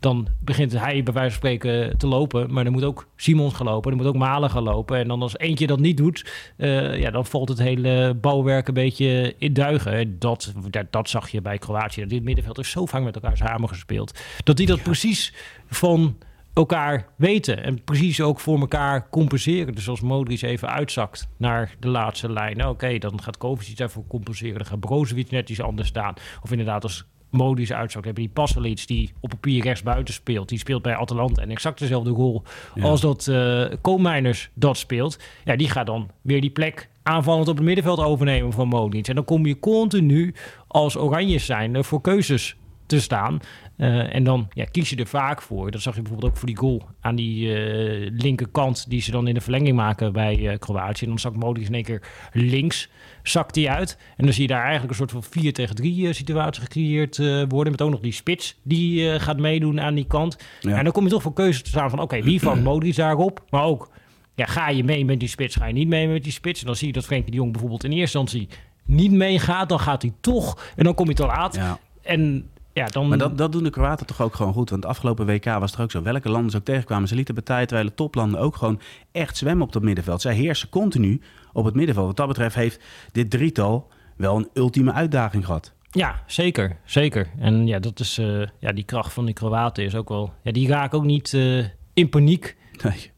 dan 0.00 0.28
begint 0.40 0.72
hij 0.72 1.02
bij 1.02 1.12
wijze 1.12 1.30
van 1.30 1.38
spreken 1.38 1.98
te 1.98 2.06
lopen. 2.06 2.52
Maar 2.52 2.64
dan 2.64 2.72
moet 2.72 2.84
ook 2.84 3.08
Simons 3.16 3.54
gaan 3.54 3.66
lopen. 3.66 3.90
Dan 3.90 4.00
moet 4.00 4.08
ook 4.08 4.20
Malen 4.20 4.50
gaan 4.50 4.62
lopen. 4.62 4.98
En 4.98 5.08
dan 5.08 5.22
als 5.22 5.38
eentje 5.38 5.66
dat 5.66 5.80
niet 5.80 5.96
doet, 5.96 6.32
uh, 6.56 6.98
ja, 6.98 7.10
dan 7.10 7.26
valt 7.26 7.48
het 7.48 7.58
hele 7.58 8.14
bouwwerk 8.20 8.68
een 8.68 8.74
beetje 8.74 9.34
in 9.38 9.52
duigen. 9.52 10.18
Dat, 10.18 10.52
dat, 10.70 10.86
dat 10.90 11.08
zag 11.08 11.28
je 11.28 11.40
bij 11.40 11.58
Kroatië. 11.58 12.06
Dit 12.06 12.22
middenveld 12.22 12.58
is 12.58 12.70
zo 12.70 12.86
vaak 12.86 13.02
met 13.02 13.14
elkaar 13.14 13.36
samen 13.36 13.68
gespeeld. 13.68 14.18
Dat 14.44 14.56
die 14.56 14.66
dat 14.66 14.76
ja. 14.76 14.82
precies 14.82 15.34
van 15.66 16.16
elkaar 16.52 17.06
weten. 17.16 17.62
En 17.62 17.84
precies 17.84 18.20
ook 18.20 18.40
voor 18.40 18.60
elkaar 18.60 19.08
compenseren. 19.10 19.74
Dus 19.74 19.88
als 19.88 20.00
Modric 20.00 20.42
even 20.42 20.68
uitzakt 20.68 21.28
naar 21.36 21.74
de 21.78 21.88
laatste 21.88 22.32
lijn. 22.32 22.60
Oké, 22.60 22.68
okay, 22.68 22.98
dan 22.98 23.22
gaat 23.22 23.36
Kovacic 23.36 23.76
daarvoor 23.76 24.06
compenseren. 24.06 24.58
Dan 24.58 24.66
gaat 24.66 24.80
Brozovic 24.80 25.30
net 25.30 25.50
iets 25.50 25.60
anders 25.60 25.88
staan. 25.88 26.14
Of 26.42 26.50
inderdaad 26.50 26.82
als 26.82 27.06
modische 27.30 27.74
uitzak 27.74 28.04
hebben. 28.04 28.22
Die 28.22 28.32
Passelic, 28.32 28.86
die 28.86 29.12
op 29.20 29.28
papier 29.28 29.62
rechtsbuiten 29.62 30.14
speelt. 30.14 30.48
Die 30.48 30.58
speelt 30.58 30.82
bij 30.82 30.96
Atalanta 30.96 31.42
en 31.42 31.50
exact 31.50 31.78
dezelfde 31.78 32.10
rol 32.10 32.42
ja. 32.74 32.82
als 32.82 33.00
dat 33.00 33.26
uh, 33.26 33.64
Koolmeiners 33.80 34.50
dat 34.54 34.76
speelt. 34.76 35.18
Ja, 35.44 35.56
die 35.56 35.70
gaat 35.70 35.86
dan 35.86 36.10
weer 36.22 36.40
die 36.40 36.50
plek 36.50 36.88
aanvallend 37.02 37.48
op 37.48 37.56
het 37.56 37.64
middenveld 37.64 38.00
overnemen 38.00 38.52
van 38.52 38.68
Modric. 38.68 39.08
En 39.08 39.14
dan 39.14 39.24
kom 39.24 39.46
je 39.46 39.58
continu 39.58 40.34
als 40.66 40.96
oranje 40.96 41.38
zijn 41.38 41.84
voor 41.84 42.00
keuzes 42.00 42.56
te 42.88 43.00
staan. 43.00 43.40
Uh, 43.76 44.14
en 44.14 44.24
dan 44.24 44.48
ja, 44.50 44.64
kies 44.64 44.90
je 44.90 44.96
er 44.96 45.06
vaak 45.06 45.42
voor. 45.42 45.70
Dat 45.70 45.80
zag 45.80 45.94
je 45.94 46.00
bijvoorbeeld 46.00 46.32
ook 46.32 46.38
voor 46.38 46.48
die 46.48 46.56
goal 46.56 46.82
aan 47.00 47.14
die 47.14 47.46
uh, 47.46 48.10
linkerkant... 48.12 48.90
die 48.90 49.00
ze 49.00 49.10
dan 49.10 49.28
in 49.28 49.34
de 49.34 49.40
verlenging 49.40 49.76
maken 49.76 50.12
bij 50.12 50.38
uh, 50.38 50.58
Kroatië. 50.58 51.04
En 51.04 51.10
dan 51.10 51.18
zakt 51.18 51.36
Modric 51.36 51.66
in 51.66 51.74
één 51.74 51.84
keer 51.84 52.02
links, 52.32 52.88
zakt 53.22 53.54
die 53.54 53.70
uit. 53.70 53.98
En 54.16 54.24
dan 54.24 54.32
zie 54.32 54.42
je 54.42 54.48
daar 54.48 54.62
eigenlijk 54.62 54.90
een 54.90 54.96
soort 54.96 55.10
van 55.10 55.22
4 55.22 55.52
tegen 55.52 55.74
3 55.74 56.12
situatie 56.12 56.62
gecreëerd 56.62 57.16
worden... 57.48 57.70
met 57.70 57.82
ook 57.82 57.90
nog 57.90 58.00
die 58.00 58.12
spits 58.12 58.56
die 58.62 59.20
gaat 59.20 59.38
meedoen 59.38 59.80
aan 59.80 59.94
die 59.94 60.06
kant. 60.06 60.38
Ja. 60.60 60.76
En 60.76 60.84
dan 60.84 60.92
kom 60.92 61.04
je 61.04 61.10
toch 61.10 61.22
voor 61.22 61.32
keuze 61.32 61.62
te 61.62 61.68
staan 61.68 61.90
van... 61.90 62.00
oké, 62.00 62.14
okay, 62.14 62.26
wie 62.26 62.40
vangt 62.40 62.64
Modric 62.68 62.96
daarop? 62.96 63.44
Maar 63.50 63.64
ook, 63.64 63.90
ja, 64.34 64.46
ga 64.46 64.68
je 64.68 64.84
mee 64.84 65.04
met 65.04 65.20
die 65.20 65.28
spits, 65.28 65.56
ga 65.56 65.66
je 65.66 65.72
niet 65.72 65.88
mee 65.88 66.08
met 66.08 66.22
die 66.22 66.32
spits? 66.32 66.60
En 66.60 66.66
dan 66.66 66.76
zie 66.76 66.86
je 66.86 66.92
dat 66.92 67.04
Frenkie 67.04 67.30
de 67.30 67.36
Jong 67.36 67.52
bijvoorbeeld 67.52 67.84
in 67.84 67.92
eerste 67.92 68.18
instantie 68.18 68.48
niet 68.88 69.12
meegaat. 69.12 69.68
Dan 69.68 69.80
gaat 69.80 70.02
hij 70.02 70.12
toch 70.20 70.72
en 70.76 70.84
dan 70.84 70.94
kom 70.94 71.08
je 71.08 71.14
te 71.14 71.26
laat. 71.26 71.54
Ja. 71.54 71.78
En 72.02 72.50
ja, 72.78 72.86
dan... 72.86 73.08
Maar 73.08 73.18
dat, 73.18 73.38
dat 73.38 73.52
doen 73.52 73.62
de 73.62 73.70
Kroaten 73.70 74.06
toch 74.06 74.20
ook 74.20 74.34
gewoon 74.34 74.52
goed. 74.52 74.70
Want 74.70 74.82
het 74.82 74.92
afgelopen 74.92 75.26
WK 75.26 75.44
was 75.44 75.70
het 75.70 75.80
ook 75.80 75.90
zo. 75.90 76.02
Welke 76.02 76.28
landen 76.28 76.50
ze 76.50 76.56
ook 76.56 76.64
tegenkwamen. 76.64 77.08
Ze 77.08 77.14
lieten 77.14 77.44
tijd, 77.44 77.68
terwijl 77.68 77.88
de 77.88 77.94
toplanden 77.94 78.40
ook 78.40 78.56
gewoon 78.56 78.80
echt 79.12 79.36
zwemmen 79.36 79.66
op 79.66 79.72
dat 79.72 79.82
middenveld. 79.82 80.20
Zij 80.20 80.34
heersen 80.34 80.68
continu 80.68 81.20
op 81.52 81.64
het 81.64 81.74
middenveld. 81.74 82.06
Wat 82.06 82.16
dat 82.16 82.28
betreft 82.28 82.54
heeft 82.54 82.80
dit 83.12 83.30
drietal 83.30 83.88
wel 84.16 84.36
een 84.36 84.48
ultieme 84.54 84.92
uitdaging 84.92 85.44
gehad. 85.44 85.72
Ja, 85.90 86.22
zeker. 86.26 86.76
Zeker. 86.84 87.30
En 87.38 87.66
ja, 87.66 87.78
dat 87.78 88.00
is, 88.00 88.18
uh, 88.18 88.46
ja, 88.58 88.72
die 88.72 88.84
kracht 88.84 89.12
van 89.12 89.24
die 89.24 89.34
Kroaten 89.34 89.84
is 89.84 89.94
ook 89.94 90.08
wel... 90.08 90.32
Ja, 90.42 90.52
die 90.52 90.68
raken 90.68 90.98
ook 90.98 91.04
niet 91.04 91.32
uh, 91.32 91.64
in 91.92 92.08
paniek. 92.08 92.56
Nee. 92.82 93.10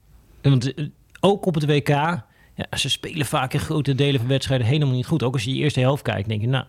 Want 0.43 0.79
uh, 0.79 0.89
ook 1.21 1.47
op 1.47 1.55
het 1.55 1.67
WK... 1.67 1.89
Ja, 2.55 2.77
ze 2.77 2.91
spelen 2.91 3.27
vaak 3.27 3.53
in 3.53 3.61
grote 3.61 3.95
delen 3.95 4.21
van 4.21 4.29
wedstrijden 4.29 4.67
helemaal 4.67 4.95
niet 4.95 5.07
goed. 5.07 5.23
Ook 5.23 5.33
als 5.33 5.45
je 5.45 5.55
je 5.55 5.63
eerste 5.63 5.81
helft 5.81 6.03
kijkt, 6.03 6.29
denk 6.29 6.41
je... 6.41 6.49
Nou, 6.49 6.65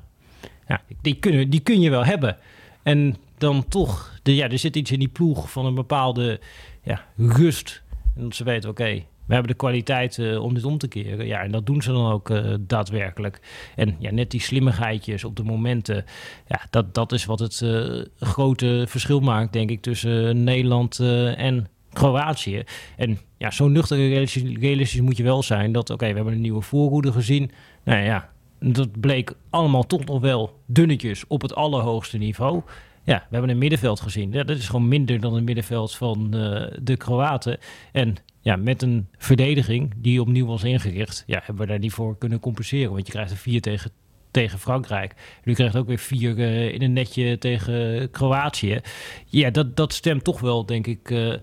ja, 0.68 0.82
die, 1.02 1.16
kunnen, 1.16 1.50
die 1.50 1.60
kun 1.60 1.82
je 1.82 1.90
wel 1.90 2.06
hebben. 2.06 2.38
En 2.84 3.16
dan 3.38 3.68
toch, 3.68 4.20
de, 4.24 4.36
ja, 4.36 4.50
er 4.50 4.60
zit 4.60 4.76
iets 4.76 4.92
in 4.92 5.00
die 5.00 5.08
ploeg 5.08 5.52
van 5.52 5.66
een 5.66 5.76
bepaalde 5.76 6.40
ja, 6.84 7.06
rust. 7.18 7.84
En 8.16 8.34
ze 8.34 8.44
weten, 8.44 8.70
oké, 8.70 9.04
we 9.26 9.34
hebben 9.34 9.52
de 9.52 9.58
kwaliteit 9.58 10.18
uh, 10.18 10.44
om 10.44 10.54
dit 10.54 10.66
om 10.66 10.78
te 10.78 10.88
keren. 10.88 11.26
Ja, 11.26 11.42
en 11.42 11.52
dat 11.52 11.66
doen 11.66 11.82
ze 11.82 11.92
dan 11.92 12.12
ook 12.12 12.30
uh, 12.30 12.54
daadwerkelijk. 12.60 13.40
En 13.76 13.96
ja, 14.00 14.12
net 14.12 14.32
die 14.32 14.42
slimmigheidjes 14.42 15.24
op 15.24 15.36
de 15.36 15.44
momenten. 15.44 16.06
Ja, 16.48 16.62
dat, 16.70 16.94
dat 16.94 17.12
is 17.12 17.26
wat 17.26 17.40
het 17.40 17.62
uh, 17.64 18.06
grote 18.20 18.86
verschil 18.88 19.20
maakt, 19.20 19.54
denk 19.54 19.70
ik, 19.70 19.82
tussen 19.82 20.44
Nederland 20.44 21.00
en 21.36 21.68
Kroatië. 21.94 22.64
En 22.98 23.20
ja, 23.38 23.52
zo 23.52 23.68
nuchter 23.68 23.98
realistisch, 23.98 24.58
realistisch, 24.60 25.02
moet 25.02 25.18
je 25.18 25.24
wel 25.24 25.44
zijn 25.44 25.72
dat, 25.72 25.90
oké, 25.90 26.08
we 26.08 26.16
hebben 26.16 26.34
een 26.34 26.42
nieuwe 26.42 26.62
voorhoede 26.62 27.12
gezien. 27.12 27.52
Nou 27.84 28.04
ja, 28.04 28.30
dat 28.62 29.00
bleek 29.00 29.34
allemaal 29.50 29.86
toch 29.86 30.06
nog 30.06 30.20
wel 30.20 30.60
dunnetjes 30.66 31.28
op 31.28 31.42
het 31.42 31.56
allerhoogste 31.56 32.18
niveau. 32.18 32.62
Ja, 33.04 33.18
we 33.18 33.28
hebben 33.30 33.50
een 33.50 33.58
middenveld 33.58 34.00
gezien. 34.00 34.32
Ja, 34.32 34.44
dat 34.44 34.58
is 34.58 34.70
gewoon 34.70 34.88
minder 34.88 35.20
dan 35.20 35.34
het 35.34 35.44
middenveld 35.44 35.96
van 35.96 36.36
uh, 36.36 36.68
de 36.82 36.98
Kroaten. 36.98 37.58
En 37.92 38.16
ja, 38.42 38.56
met 38.56 38.82
een 38.82 39.08
verdediging 39.18 39.94
die 39.98 40.22
opnieuw 40.22 40.46
was 40.46 40.64
ingericht, 40.64 41.24
ja, 41.28 41.42
hebben 41.44 41.64
we 41.64 41.72
daar 41.72 41.80
niet 41.80 41.94
voor 41.94 42.18
kunnen 42.18 42.40
compenseren. 42.40 42.92
Want 42.92 43.06
je 43.06 43.12
krijgt 43.12 43.32
er 43.32 43.38
vier 43.38 43.62
tegen, 43.62 43.92
tegen 44.32 44.60
Frankrijk. 44.60 45.12
En 45.44 45.52
u 45.52 45.54
krijgt 45.54 45.76
ook 45.76 45.88
weer 45.88 45.98
vier 45.98 46.38
uh, 46.38 46.74
in 46.74 46.82
een 46.82 46.94
netje 46.94 47.38
tegen 47.38 48.10
Kroatië. 48.12 48.82
Ja, 49.26 49.50
dat, 49.50 49.76
dat 49.76 49.94
stemt 49.94 50.24
toch 50.24 50.40
wel, 50.40 50.66
denk 50.66 50.88
ik. 50.88 51.10
Uh, 51.10 51.34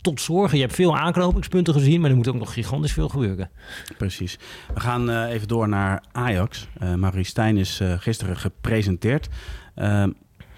tot 0.00 0.20
zorgen. 0.20 0.56
Je 0.56 0.62
hebt 0.62 0.74
veel 0.74 0.96
aanknopingspunten 0.96 1.74
gezien, 1.74 2.00
maar 2.00 2.10
er 2.10 2.16
moet 2.16 2.28
ook 2.28 2.34
nog 2.34 2.52
gigantisch 2.52 2.92
veel 2.92 3.08
gebeuren. 3.08 3.50
Precies. 3.96 4.38
We 4.74 4.80
gaan 4.80 5.10
uh, 5.10 5.30
even 5.30 5.48
door 5.48 5.68
naar 5.68 6.04
Ajax. 6.12 6.68
Uh, 6.82 6.94
Maurice 6.94 7.30
Stijn 7.30 7.56
is 7.56 7.80
uh, 7.80 7.92
gisteren 7.98 8.36
gepresenteerd. 8.36 9.28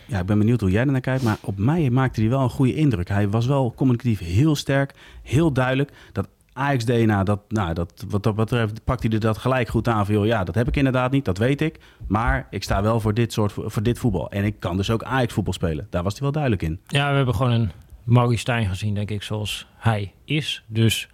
ja, 0.07 0.19
ik 0.19 0.27
ben 0.27 0.39
benieuwd 0.39 0.61
hoe 0.61 0.71
jij 0.71 0.81
er 0.81 0.93
naar 0.93 1.01
kijkt, 1.01 1.23
maar 1.23 1.39
op 1.41 1.59
mij 1.59 1.91
maakte 1.91 2.21
hij 2.21 2.31
wel 2.31 2.41
een 2.41 2.51
goede 2.51 2.75
indruk. 2.75 3.09
Hij 3.09 3.29
was 3.29 3.47
wel 3.47 3.75
communicatief 3.77 4.19
heel 4.19 4.57
sterk, 4.57 4.95
heel 5.23 5.53
duidelijk. 5.53 5.93
Dat 6.13 6.29
Ajax-DNA, 6.53 7.23
dat, 7.25 7.41
nou, 7.49 7.75
dat, 7.75 8.05
wat 8.09 8.23
dat 8.23 8.35
betreft 8.35 8.85
pakt 8.85 9.03
hij 9.03 9.13
er 9.13 9.21
dat 9.21 9.39
gelijk 9.39 9.69
goed 9.69 9.89
aan. 9.89 10.07
Van, 10.07 10.15
joh, 10.15 10.27
ja, 10.27 10.45
dat 10.45 10.55
heb 10.55 10.69
ik 10.69 10.77
inderdaad 10.77 11.11
niet, 11.11 11.25
dat 11.25 11.39
weet 11.39 11.61
ik. 11.61 11.79
Maar 12.07 12.47
ik 12.51 12.63
sta 12.63 12.83
wel 12.83 13.01
voor 13.01 13.15
dit 13.15 13.33
soort 13.33 13.53
voor 13.53 13.83
dit 13.83 13.99
voetbal. 13.99 14.31
En 14.31 14.45
ik 14.45 14.61
kan 14.61 14.77
dus 14.77 14.91
ook 14.91 15.03
Ajax-voetbal 15.03 15.53
spelen. 15.53 15.87
Daar 15.91 16.03
was 16.03 16.13
hij 16.13 16.23
wel 16.23 16.33
duidelijk 16.33 16.63
in. 16.63 16.81
Ja, 16.87 17.11
we 17.11 17.17
hebben 17.17 17.35
gewoon 17.35 17.53
een 17.53 17.71
Maurice 18.05 18.41
Stijn 18.41 18.69
gezien, 18.69 18.95
denk 18.95 19.11
ik, 19.11 19.23
zoals 19.23 19.67
hij 19.77 20.13
is. 20.25 20.63
Dus 20.67 21.09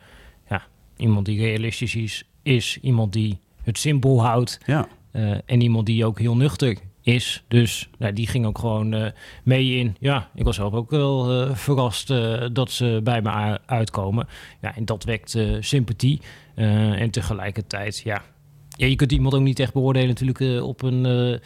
ja, 0.48 0.62
iemand 0.96 1.26
die 1.26 1.40
realistisch 1.40 1.94
is, 1.94 2.24
is 2.42 2.78
iemand 2.80 3.12
die 3.12 3.38
het 3.62 3.78
simpel 3.78 4.22
houdt. 4.24 4.60
Ja. 4.66 4.88
Uh, 5.12 5.38
en 5.46 5.60
iemand 5.60 5.86
die 5.86 6.04
ook 6.04 6.18
heel 6.18 6.36
nuchter 6.36 6.78
is. 7.02 7.44
Dus 7.48 7.88
nou, 7.98 8.12
die 8.12 8.26
ging 8.26 8.46
ook 8.46 8.58
gewoon 8.58 8.94
uh, 8.94 9.06
mee 9.42 9.76
in. 9.76 9.96
Ja, 10.00 10.30
ik 10.34 10.44
was 10.44 10.56
zelf 10.56 10.72
ook 10.72 10.90
wel 10.90 11.42
uh, 11.42 11.54
verrast 11.54 12.08
dat 12.52 12.70
ze 12.70 13.00
bij 13.04 13.22
me 13.22 13.58
uitkomen. 13.66 14.26
Ja, 14.60 14.76
en 14.76 14.84
dat 14.84 15.04
wekt 15.04 15.38
sympathie. 15.60 16.20
en 16.54 17.10
tegelijkertijd, 17.10 17.98
ja, 17.98 18.22
ja, 18.68 18.86
je 18.86 18.96
kunt 18.96 19.12
iemand 19.12 19.34
ook 19.34 19.42
niet 19.42 19.60
echt 19.60 19.72
beoordelen 19.72 20.08
natuurlijk 20.08 20.62
op 20.64 20.82
een 20.82 21.40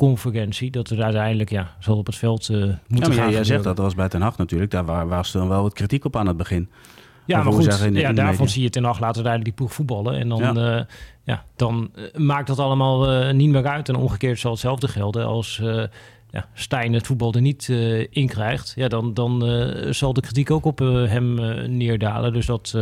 persconferentie. 0.00 0.70
Dat 0.70 0.90
er 0.90 1.02
uiteindelijk, 1.02 1.50
ja, 1.50 1.74
zal 1.78 1.96
op 1.96 2.06
het 2.06 2.16
veld 2.16 2.48
moeten 2.48 2.78
ja, 2.86 3.06
maar 3.06 3.12
gaan. 3.12 3.30
Jij 3.30 3.44
zegt 3.44 3.64
dat, 3.64 3.76
dat 3.76 3.84
was 3.84 3.94
bij 3.94 4.08
Ten 4.08 4.22
Hag 4.22 4.36
natuurlijk. 4.36 4.70
Daar 4.70 4.84
was 4.84 5.04
was 5.08 5.32
dan 5.32 5.48
wel 5.48 5.62
wat 5.62 5.72
kritiek 5.72 6.04
op 6.04 6.16
aan 6.16 6.26
het 6.26 6.36
begin. 6.36 6.68
Ja, 7.24 7.42
maar 7.42 7.52
goed, 7.52 7.90
ja, 7.92 8.12
daarvan 8.12 8.48
zie 8.48 8.62
je 8.62 8.70
ten 8.70 8.84
acht 8.84 9.00
laten 9.00 9.24
uiteindelijk 9.24 9.44
die 9.44 9.52
ploeg 9.52 9.72
voetballen. 9.74 10.18
En 10.18 10.28
dan, 10.28 10.38
ja. 10.38 10.76
Uh, 10.78 10.84
ja 11.24 11.44
dan 11.56 11.90
uh, 11.94 12.14
maakt 12.14 12.46
dat 12.46 12.58
allemaal 12.58 13.12
uh, 13.12 13.32
niet 13.32 13.50
meer 13.50 13.66
uit. 13.66 13.88
En 13.88 13.96
omgekeerd 13.96 14.38
zal 14.38 14.50
hetzelfde 14.50 14.88
gelden 14.88 15.26
als 15.26 15.62
ja, 16.30 16.48
Stijn 16.54 16.92
het 16.92 17.06
voetbal 17.06 17.32
er 17.32 17.40
niet 17.40 17.68
in 18.10 18.26
krijgt. 18.26 18.72
Ja, 18.76 18.88
dan, 18.88 19.14
dan 19.14 19.42
zal 19.94 20.12
de 20.12 20.20
kritiek 20.20 20.50
ook 20.50 20.64
op 20.64 20.78
hem 20.78 21.34
neerdalen. 21.76 22.32
Dus 22.32 22.46
dat 22.46 22.74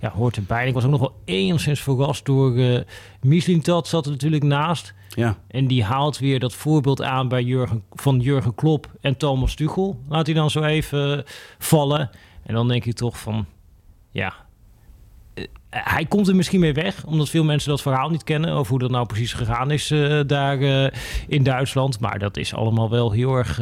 ja, 0.00 0.10
hoort 0.10 0.36
erbij. 0.36 0.66
Ik 0.66 0.74
was 0.74 0.84
ook 0.84 0.90
nog 0.90 1.00
wel 1.00 1.14
enigszins 1.24 1.80
verrast 1.80 2.24
door 2.24 2.56
uh, 2.56 3.62
Dat 3.62 3.88
zat 3.88 4.04
er 4.04 4.10
natuurlijk 4.10 4.42
naast. 4.42 4.94
Ja. 5.08 5.36
En 5.48 5.66
die 5.66 5.84
haalt 5.84 6.18
weer 6.18 6.40
dat 6.40 6.54
voorbeeld 6.54 7.02
aan 7.02 7.28
bij 7.28 7.42
Jurgen, 7.42 7.82
van 7.92 8.20
Jurgen 8.20 8.54
Klop 8.54 8.90
en 9.00 9.16
Thomas 9.16 9.54
Tuchel. 9.54 10.00
Laat 10.08 10.26
hij 10.26 10.34
dan 10.34 10.50
zo 10.50 10.62
even 10.62 11.24
vallen. 11.58 12.10
En 12.42 12.54
dan 12.54 12.68
denk 12.68 12.84
je 12.84 12.92
toch 12.92 13.18
van 13.18 13.46
ja, 14.10 14.26
eh, 14.26 14.34
hij 15.70 16.04
komt 16.04 16.28
er 16.28 16.36
misschien 16.36 16.60
mee 16.60 16.72
weg, 16.72 17.06
omdat 17.06 17.28
veel 17.28 17.44
mensen 17.44 17.70
dat 17.70 17.82
verhaal 17.82 18.10
niet 18.10 18.24
kennen 18.24 18.52
over 18.52 18.70
hoe 18.70 18.78
dat 18.78 18.90
nou 18.90 19.06
precies 19.06 19.32
gegaan 19.32 19.70
is 19.70 19.90
uh, 19.90 20.20
daar 20.26 20.58
uh, 20.58 20.86
in 21.28 21.42
Duitsland. 21.42 22.00
Maar 22.00 22.18
dat 22.18 22.36
is 22.36 22.54
allemaal 22.54 22.90
wel 22.90 23.12
heel 23.12 23.34
erg 23.34 23.60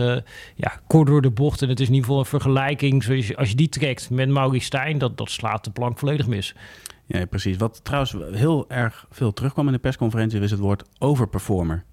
ja, 0.55 0.81
kort 0.87 1.07
door 1.07 1.23
de 1.23 1.31
bocht. 1.31 1.63
En 1.63 1.69
het 1.69 1.81
is 1.81 1.87
in 1.87 1.93
ieder 1.93 2.07
geval 2.07 2.23
een 2.23 2.29
vergelijking, 2.31 3.03
zoals 3.03 3.37
als 3.37 3.49
je 3.49 3.57
die 3.57 3.69
trekt 3.69 4.11
met 4.11 4.29
Maurice 4.29 4.65
Stijn, 4.65 4.99
dat, 4.99 5.19
dat 5.19 5.31
slaat 5.31 5.65
de 5.65 5.71
plank 5.71 5.99
volledig 5.99 6.27
mis. 6.27 6.55
Ja, 7.07 7.27
precies. 7.27 7.57
Wat 7.57 7.85
trouwens 7.85 8.17
heel 8.33 8.65
erg 8.69 9.07
veel 9.11 9.33
terugkwam 9.33 9.67
in 9.67 9.73
de 9.73 9.79
persconferentie, 9.79 10.41
is 10.41 10.51
het 10.51 10.61
woord 10.61 10.85
overperformer. 10.99 11.85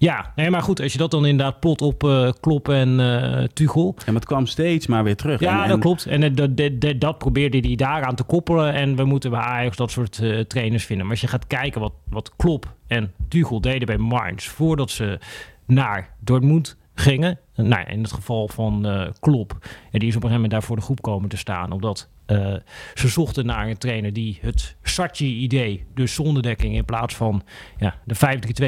Ja, 0.00 0.32
nee, 0.36 0.50
maar 0.50 0.62
goed, 0.62 0.80
als 0.80 0.92
je 0.92 0.98
dat 0.98 1.10
dan 1.10 1.26
inderdaad 1.26 1.60
plot 1.60 1.82
op 1.82 2.04
uh, 2.04 2.30
Klop 2.40 2.68
en 2.68 2.98
uh, 2.98 3.42
Tuchel. 3.52 3.94
En 4.06 4.14
het 4.14 4.24
kwam 4.24 4.46
steeds 4.46 4.86
maar 4.86 5.04
weer 5.04 5.16
terug. 5.16 5.40
Ja, 5.40 5.66
dat 5.66 5.78
klopt. 5.78 6.06
En 6.06 6.34
dat, 6.34 6.56
dat, 6.56 7.00
dat, 7.00 7.18
probeerde 7.18 7.58
hij 7.58 7.74
daaraan 7.74 8.14
te 8.14 8.22
koppelen. 8.22 8.74
En 8.74 8.96
we 8.96 9.04
moeten 9.04 9.30
bij 9.30 9.40
Ajax 9.40 9.76
dat 9.76 9.90
soort 9.90 10.18
uh, 10.22 10.40
trainers 10.40 10.84
vinden. 10.84 11.04
Maar 11.04 11.14
als 11.14 11.24
je 11.24 11.30
gaat 11.30 11.46
kijken 11.46 11.80
wat, 11.80 11.92
wat 12.08 12.36
Klop 12.36 12.74
en 12.86 13.12
Tuchel 13.28 13.60
deden 13.60 13.86
bij 13.86 13.98
Mainz... 13.98 14.46
voordat 14.46 14.90
ze 14.90 15.18
naar 15.66 16.14
Dortmund 16.20 16.76
gingen. 17.00 17.38
Nou, 17.54 17.88
in 17.88 18.02
het 18.02 18.12
geval 18.12 18.48
van 18.48 18.86
uh, 18.86 19.08
Klop. 19.20 19.58
En 19.90 19.98
die 19.98 20.08
is 20.08 20.16
op 20.16 20.22
een 20.22 20.28
gegeven 20.28 20.32
moment 20.32 20.50
daar 20.50 20.62
voor 20.62 20.76
de 20.76 20.82
groep 20.82 21.02
komen 21.02 21.28
te 21.28 21.36
staan. 21.36 21.72
Omdat 21.72 22.08
uh, 22.26 22.54
ze 22.94 23.08
zochten 23.08 23.46
naar 23.46 23.68
een 23.68 23.78
trainer 23.78 24.12
die 24.12 24.38
het 24.40 24.76
Sarchi-idee, 24.82 25.84
dus 25.94 26.14
zonderdekking 26.14 26.74
in 26.74 26.84
plaats 26.84 27.16
van 27.16 27.42
ja, 27.76 27.94
de 28.04 28.14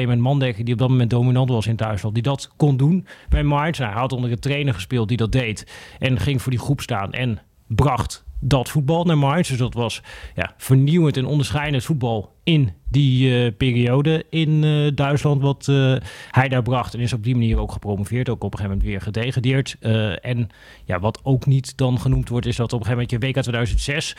5-3-2 0.03 0.07
met 0.07 0.19
mandekking, 0.19 0.65
die 0.65 0.73
op 0.73 0.79
dat 0.79 0.89
moment 0.89 1.09
dominant 1.09 1.49
was 1.49 1.67
in 1.67 1.75
Duitsland, 1.75 2.13
die 2.13 2.23
dat 2.23 2.51
kon 2.55 2.77
doen 2.77 3.07
bij 3.29 3.43
Mainz. 3.43 3.77
Hij 3.77 3.91
had 3.91 4.11
onder 4.11 4.31
een 4.31 4.39
trainer 4.39 4.73
gespeeld 4.73 5.07
die 5.07 5.17
dat 5.17 5.31
deed 5.31 5.71
en 5.99 6.19
ging 6.19 6.41
voor 6.41 6.51
die 6.51 6.61
groep 6.61 6.81
staan 6.81 7.11
en 7.11 7.39
bracht 7.67 8.25
dat 8.43 8.69
voetbal 8.69 9.03
naar 9.03 9.17
Mainz. 9.17 9.49
Dus 9.49 9.57
dat 9.57 9.73
was 9.73 10.01
ja, 10.35 10.53
vernieuwend 10.57 11.17
en 11.17 11.25
onderscheidend 11.25 11.83
voetbal 11.83 12.33
in 12.43 12.71
die 12.89 13.29
uh, 13.29 13.51
periode 13.57 14.25
in 14.29 14.63
uh, 14.63 14.91
Duitsland 14.95 15.41
wat 15.41 15.67
uh, 15.69 15.95
hij 16.31 16.49
daar 16.49 16.61
bracht. 16.61 16.93
En 16.93 16.99
is 16.99 17.13
op 17.13 17.23
die 17.23 17.35
manier 17.35 17.57
ook 17.57 17.71
gepromoveerd, 17.71 18.29
ook 18.29 18.43
op 18.43 18.53
een 18.53 18.59
gegeven 18.59 18.77
moment 18.77 18.89
weer 18.89 19.01
gedegradeerd. 19.01 19.77
en 20.21 20.49
ja, 20.85 20.99
wat 20.99 21.19
ook 21.23 21.45
niet 21.45 21.77
dan 21.77 21.99
genoemd 21.99 22.29
wordt, 22.29 22.45
is 22.45 22.55
dat 22.55 22.73
op 22.73 22.79
een 22.79 22.85
gegeven 22.85 23.07
moment 23.09 23.33
je 23.33 23.41
WK 23.41 23.41
2006. 23.41 24.15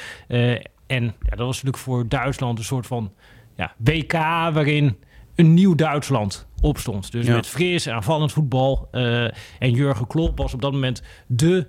en 0.87 1.03
ja, 1.03 1.31
dat 1.37 1.39
was 1.39 1.63
natuurlijk 1.63 1.79
voor 1.79 2.09
Duitsland 2.09 2.59
een 2.59 2.65
soort 2.65 2.87
van 2.87 3.13
ja, 3.57 3.75
WK 3.77 4.13
waarin 4.53 4.97
een 5.35 5.55
nieuw 5.55 5.75
Duitsland 5.75 6.47
opstond. 6.61 7.13
Dus 7.13 7.27
ja. 7.27 7.35
met 7.35 7.47
fris 7.47 7.87
en 7.87 7.95
aanvallend 7.95 8.33
voetbal. 8.33 8.89
en 9.59 9.71
Jurgen 9.71 10.07
Klopp 10.07 10.39
was 10.39 10.55
op 10.55 10.61
dat 10.61 10.73
moment 10.73 11.03
de 11.27 11.67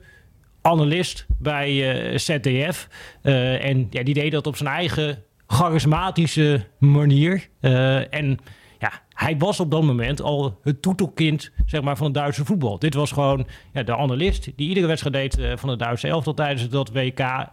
analist 0.65 1.25
bij 1.38 1.71
uh, 2.12 2.17
ZDF. 2.17 2.88
Uh, 3.23 3.65
en 3.65 3.88
ja, 3.89 4.04
die 4.04 4.13
deed 4.13 4.32
dat 4.32 4.47
op 4.47 4.56
zijn 4.56 4.69
eigen 4.69 5.23
charismatische 5.47 6.65
manier. 6.80 7.47
Uh, 7.62 8.13
en 8.13 8.38
ja, 8.80 8.91
hij 9.10 9.38
was 9.38 9.60
op 9.60 9.71
dat 9.71 9.84
moment 9.84 10.21
al 10.21 10.60
het 10.63 10.82
toetelkind 10.82 11.51
zeg 11.65 11.82
maar, 11.82 11.97
van 11.97 12.06
het 12.06 12.15
Duitse 12.15 12.45
voetbal. 12.45 12.80
Dit 12.80 12.93
was 12.93 13.12
gewoon 13.12 13.47
ja, 13.73 13.84
de 13.84 13.95
analist 13.95 14.43
die 14.56 14.67
iedere 14.67 14.88
wedstrijd 14.88 15.15
deed 15.15 15.60
van 15.60 15.69
het 15.69 15.80
Duitse 15.80 16.08
elftal 16.08 16.34
tijdens 16.34 16.69
dat 16.69 16.91
WK. 16.91 17.49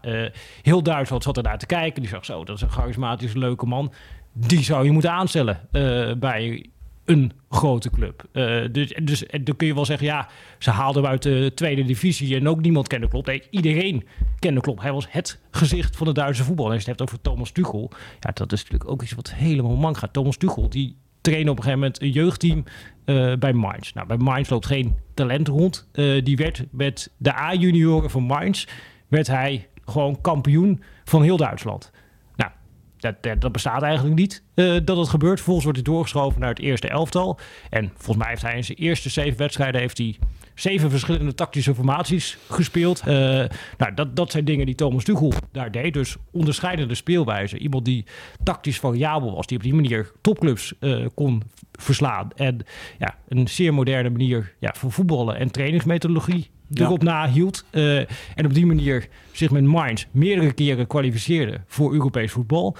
heel 0.63 0.83
Duitsland 0.83 1.23
zat 1.23 1.37
er 1.37 1.43
naar 1.43 1.59
te 1.59 1.67
kijken. 1.67 2.03
Die 2.03 2.11
zag 2.11 2.25
zo, 2.25 2.45
dat 2.45 2.57
is 2.57 2.63
een 2.63 2.71
charismatische, 2.71 3.39
leuke 3.39 3.67
man. 3.67 3.93
Die 4.35 4.63
zou 4.63 4.85
je 4.85 4.91
moeten 4.91 5.13
aanstellen 5.13 5.69
bij 6.19 6.71
een 7.05 7.33
grote 7.51 7.91
club. 7.91 8.25
Uh, 8.33 8.65
dus, 8.73 8.99
dus 9.03 9.25
dan 9.43 9.57
kun 9.57 9.67
je 9.67 9.75
wel 9.75 9.85
zeggen, 9.85 10.07
ja, 10.07 10.29
ze 10.59 10.71
haalden 10.71 11.03
hem 11.03 11.11
uit 11.11 11.23
de 11.23 11.53
tweede 11.55 11.85
divisie 11.85 12.37
en 12.37 12.49
ook 12.49 12.61
niemand 12.61 12.89
kende 12.89 13.09
Klopp. 13.09 13.27
Nee, 13.27 13.43
iedereen 13.51 14.07
kende 14.39 14.61
Klopp. 14.61 14.81
Hij 14.81 14.93
was 14.93 15.07
het 15.11 15.41
gezicht 15.51 15.97
van 15.97 16.07
de 16.07 16.13
Duitse 16.13 16.45
voetbal. 16.45 16.67
En 16.67 16.73
als 16.73 16.85
je 16.85 16.91
het 16.91 16.99
hebt 16.99 17.11
over 17.11 17.23
Thomas 17.25 17.51
Tuchel, 17.51 17.91
ja, 18.21 18.31
dat 18.35 18.53
is 18.53 18.63
natuurlijk 18.63 18.91
ook 18.91 19.03
iets 19.03 19.13
wat 19.13 19.35
helemaal 19.35 19.77
mank 19.77 19.97
gaat. 19.97 20.13
Thomas 20.13 20.37
Tuchel, 20.37 20.69
die 20.69 20.97
trainde 21.21 21.51
op 21.51 21.57
een 21.57 21.63
gegeven 21.63 21.85
moment 21.85 22.03
een 22.03 22.11
jeugdteam 22.11 22.65
uh, 23.05 23.35
bij 23.35 23.53
Mainz. 23.53 23.93
Nou, 23.93 24.07
bij 24.07 24.17
Mainz 24.17 24.49
loopt 24.49 24.67
geen 24.67 24.97
talent 25.15 25.49
rond. 25.49 25.89
Uh, 25.93 26.25
die 26.25 26.37
werd 26.37 26.65
met 26.71 27.13
de 27.17 27.35
A-junioren 27.35 28.11
van 28.11 28.23
Mainz, 28.23 28.67
werd 29.09 29.27
hij 29.27 29.69
gewoon 29.85 30.21
kampioen 30.21 30.83
van 31.05 31.23
heel 31.23 31.37
Duitsland. 31.37 31.91
Dat, 33.03 33.41
dat, 33.41 33.53
bestaat 33.53 33.83
eigenlijk 33.83 34.17
niet 34.17 34.43
uh, 34.55 34.81
dat 34.85 34.97
het 34.97 35.09
gebeurt. 35.09 35.37
Vervolgens 35.37 35.65
wordt 35.65 35.81
hij 35.81 35.93
doorgeschoven 35.93 36.41
naar 36.41 36.49
het 36.49 36.59
eerste 36.59 36.89
elftal. 36.89 37.39
En 37.71 37.93
volgens 37.95 38.17
mij 38.17 38.29
heeft 38.29 38.43
hij 38.43 38.57
in 38.57 38.65
zijn 38.65 38.79
eerste 38.79 39.09
zeven 39.09 39.39
wedstrijden... 39.39 39.81
heeft 39.81 39.99
hij 39.99 40.19
zeven 40.55 40.91
verschillende 40.91 41.35
tactische 41.35 41.75
formaties 41.75 42.39
gespeeld. 42.49 43.03
Uh, 43.07 43.15
nou, 43.79 43.95
dat, 43.95 44.17
dat 44.17 44.31
zijn 44.31 44.45
dingen 44.45 44.67
die 44.67 44.75
Thomas 44.75 45.05
Tuchel 45.05 45.33
daar 45.53 45.71
deed. 45.71 45.95
Dus 45.95 46.17
onderscheidende 46.31 46.95
speelwijze. 46.95 47.59
Iemand 47.59 47.85
die 47.85 48.05
tactisch 48.43 48.79
variabel 48.79 49.35
was. 49.35 49.47
Die 49.47 49.57
op 49.57 49.63
die 49.63 49.75
manier 49.75 50.13
topclubs 50.21 50.75
uh, 50.81 51.07
kon 51.15 51.43
verslaan. 51.73 52.31
En 52.37 52.59
ja, 52.99 53.17
een 53.29 53.49
zeer 53.49 53.75
moderne 53.75 54.11
manier 54.11 54.55
ja, 54.59 54.75
voor 54.77 54.93
voetballen 54.93 55.37
en 55.37 55.51
trainingsmethodologie 55.51 56.51
erop 56.75 57.03
ja. 57.03 57.09
nahield. 57.09 57.65
Uh, 57.71 57.99
en 58.35 58.45
op 58.45 58.55
die 58.55 58.67
manier 58.67 59.09
zich 59.33 59.51
met 59.51 59.65
Mainz 59.65 60.05
meerdere 60.11 60.53
keren 60.53 60.87
kwalificeerde 60.87 61.61
voor 61.67 61.93
Europees 61.93 62.33
voetbal. 62.33 62.77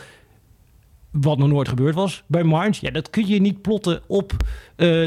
Wat 1.11 1.39
nog 1.39 1.49
nooit 1.49 1.69
gebeurd 1.69 1.95
was 1.95 2.23
bij 2.27 2.43
Mainz. 2.43 2.81
Ja, 2.81 2.91
dat 2.91 3.11
kun 3.11 3.27
je 3.27 3.41
niet 3.41 3.63
plotten 3.63 4.01
op 4.07 4.33
uh, 4.33 4.47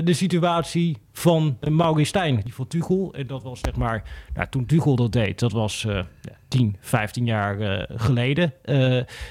de 0.06 0.13
situatie 0.13 0.98
van 1.12 1.58
Maurice 1.69 2.08
Stijn. 2.08 2.41
Die 2.43 2.54
van 2.54 2.67
Tuchel. 2.67 3.13
En 3.13 3.28
dat 3.28 3.43
was 3.43 3.60
zeg 3.60 3.76
maar, 3.76 4.04
nou, 4.34 4.48
toen 4.50 4.65
Tuchel 4.65 4.95
dat 4.95 5.12
deed, 5.12 5.39
dat 5.39 5.52
was 5.52 5.84
uh, 5.88 6.00
10, 6.48 6.76
15 6.80 7.26
jaar 7.26 7.88
geleden. 7.95 8.54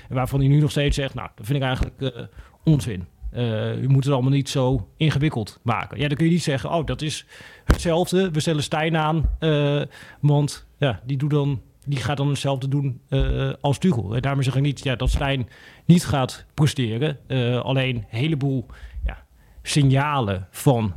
waarvan 0.09 0.41
hij 0.41 0.49
nu 0.49 0.61
nog 0.61 0.71
steeds 0.71 0.97
zegt, 0.97 1.15
nou, 1.15 1.29
dat 1.35 1.47
vind 1.47 1.59
ik 1.59 1.65
eigenlijk 1.65 2.29
onzin. 2.65 3.07
Uh, 3.35 3.81
je 3.81 3.89
moet 3.89 4.05
het 4.05 4.13
allemaal 4.13 4.31
niet 4.31 4.49
zo 4.49 4.89
ingewikkeld 4.97 5.61
maken. 5.63 5.99
Ja, 5.99 6.09
dan 6.09 6.17
kun 6.17 6.27
je 6.27 6.33
niet 6.33 6.43
zeggen, 6.43 6.71
oh, 6.71 6.87
dat 6.87 7.03
is 7.03 7.27
hetzelfde. 7.65 8.31
We 8.31 8.41
stellen 8.41 8.63
Stijn 8.63 8.97
aan, 8.97 9.31
uh, 9.41 9.83
want 10.21 10.67
ja, 10.79 11.01
die, 11.05 11.17
doet 11.17 11.31
dan, 11.31 11.63
die 11.87 11.99
gaat 11.99 12.17
dan 12.17 12.29
hetzelfde 12.29 12.69
doen 12.69 13.01
uh, 13.09 13.53
als 13.61 13.79
Tuchel. 13.79 14.15
En 14.15 14.23
daarmee 14.23 14.45
zeg 14.45 14.57
ik 14.57 14.63
niet 14.63 14.85
ja, 14.85 14.97
dat 14.97 15.11
Stijn 15.11 15.49
niet 15.85 16.05
gaat 16.05 16.47
presteren. 16.55 17.19
alleen 17.63 17.97
een 17.97 18.05
heleboel 18.09 18.67
ja, 19.05 19.25
signalen 19.63 20.49
van 20.51 20.95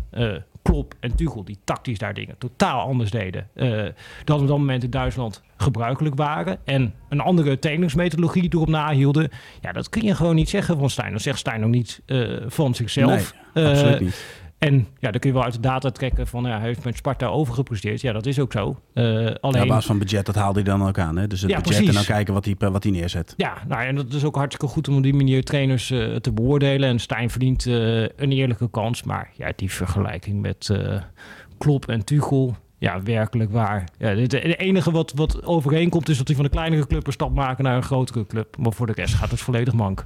Klop 0.67 0.93
en 0.99 1.15
Tuchel, 1.15 1.43
die 1.43 1.57
tactisch 1.63 1.97
daar 1.97 2.13
dingen 2.13 2.35
totaal 2.37 2.87
anders 2.87 3.11
deden 3.11 3.47
uh, 3.55 3.85
dan 4.23 4.39
op 4.41 4.47
dat 4.47 4.57
moment 4.57 4.83
in 4.83 4.89
Duitsland 4.89 5.43
gebruikelijk 5.57 6.15
waren. 6.15 6.57
En 6.65 6.93
een 7.09 7.19
andere 7.19 7.59
trainingsmethodologie 7.59 8.53
erop 8.53 8.67
nahielden. 8.67 9.29
Ja, 9.61 9.71
dat 9.71 9.89
kun 9.89 10.01
je 10.01 10.15
gewoon 10.15 10.35
niet 10.35 10.49
zeggen 10.49 10.77
van 10.77 10.89
Stijn. 10.89 11.11
Dat 11.11 11.21
zegt 11.21 11.39
Stijn 11.39 11.63
ook 11.63 11.69
niet 11.69 12.01
uh, 12.05 12.37
van 12.47 12.75
zichzelf. 12.75 13.33
Nee, 13.53 13.65
absoluut 13.67 13.99
niet. 13.99 14.25
En 14.57 14.87
ja, 14.99 15.11
dan 15.11 15.19
kun 15.19 15.29
je 15.29 15.35
wel 15.35 15.43
uit 15.45 15.53
de 15.53 15.59
data 15.59 15.89
trekken 15.89 16.27
van 16.27 16.43
ja, 16.43 16.57
hij 16.57 16.67
heeft 16.67 16.83
met 16.83 16.95
Sparta 16.95 17.27
overgepresteerd. 17.27 18.01
Ja, 18.01 18.13
dat 18.13 18.25
is 18.25 18.39
ook 18.39 18.51
zo. 18.51 18.79
Uh, 18.93 19.03
alleen... 19.39 19.55
Ja, 19.55 19.61
op 19.61 19.67
basis 19.67 19.85
van 19.85 19.99
budget, 19.99 20.25
dat 20.25 20.35
haalde 20.35 20.61
hij 20.61 20.69
dan 20.69 20.87
ook 20.87 20.99
aan. 20.99 21.17
Hè? 21.17 21.27
Dus 21.27 21.41
het 21.41 21.49
Ja, 21.49 21.55
budget 21.55 21.73
precies. 21.73 21.89
en 21.89 22.05
dan 22.05 22.15
kijken 22.15 22.33
wat 22.33 22.45
hij, 22.45 22.55
wat 22.71 22.83
hij 22.83 22.91
neerzet. 22.91 23.33
Ja, 23.37 23.57
nou, 23.67 23.85
en 23.85 23.95
dat 23.95 24.13
is 24.13 24.23
ook 24.23 24.35
hartstikke 24.35 24.73
goed 24.73 24.87
om 24.87 24.95
op 24.97 25.03
die 25.03 25.13
manier 25.13 25.43
trainers 25.43 25.91
eh, 25.91 26.15
te 26.15 26.31
beoordelen. 26.31 26.89
En 26.89 26.99
Stijn 26.99 27.29
verdient 27.29 27.65
eh, 27.65 28.01
een 28.01 28.31
eerlijke 28.31 28.69
kans. 28.69 29.03
Maar 29.03 29.31
ja, 29.33 29.51
die 29.55 29.71
vergelijking 29.71 30.41
met 30.41 30.69
eh 30.69 31.01
Klop 31.57 31.87
en 31.87 32.05
Tuchel, 32.05 32.55
ja, 32.77 33.01
werkelijk 33.01 33.51
waar. 33.51 33.83
Ja, 33.97 34.07
het 34.07 34.31
het 34.31 34.59
enige 34.59 34.91
wat, 34.91 35.11
wat 35.15 35.45
overeenkomt 35.45 36.09
is 36.09 36.17
dat 36.17 36.27
hij 36.27 36.35
van 36.35 36.45
een 36.45 36.51
kleinere 36.51 36.87
club 36.87 37.07
een 37.07 37.13
stap 37.13 37.33
maken 37.33 37.63
naar 37.63 37.75
een 37.75 37.83
grotere 37.83 38.25
club. 38.25 38.57
Maar 38.57 38.73
voor 38.73 38.85
de 38.87 38.93
rest 38.93 39.13
gaat 39.13 39.31
het 39.31 39.39
volledig 39.39 39.73
mank. 39.73 40.03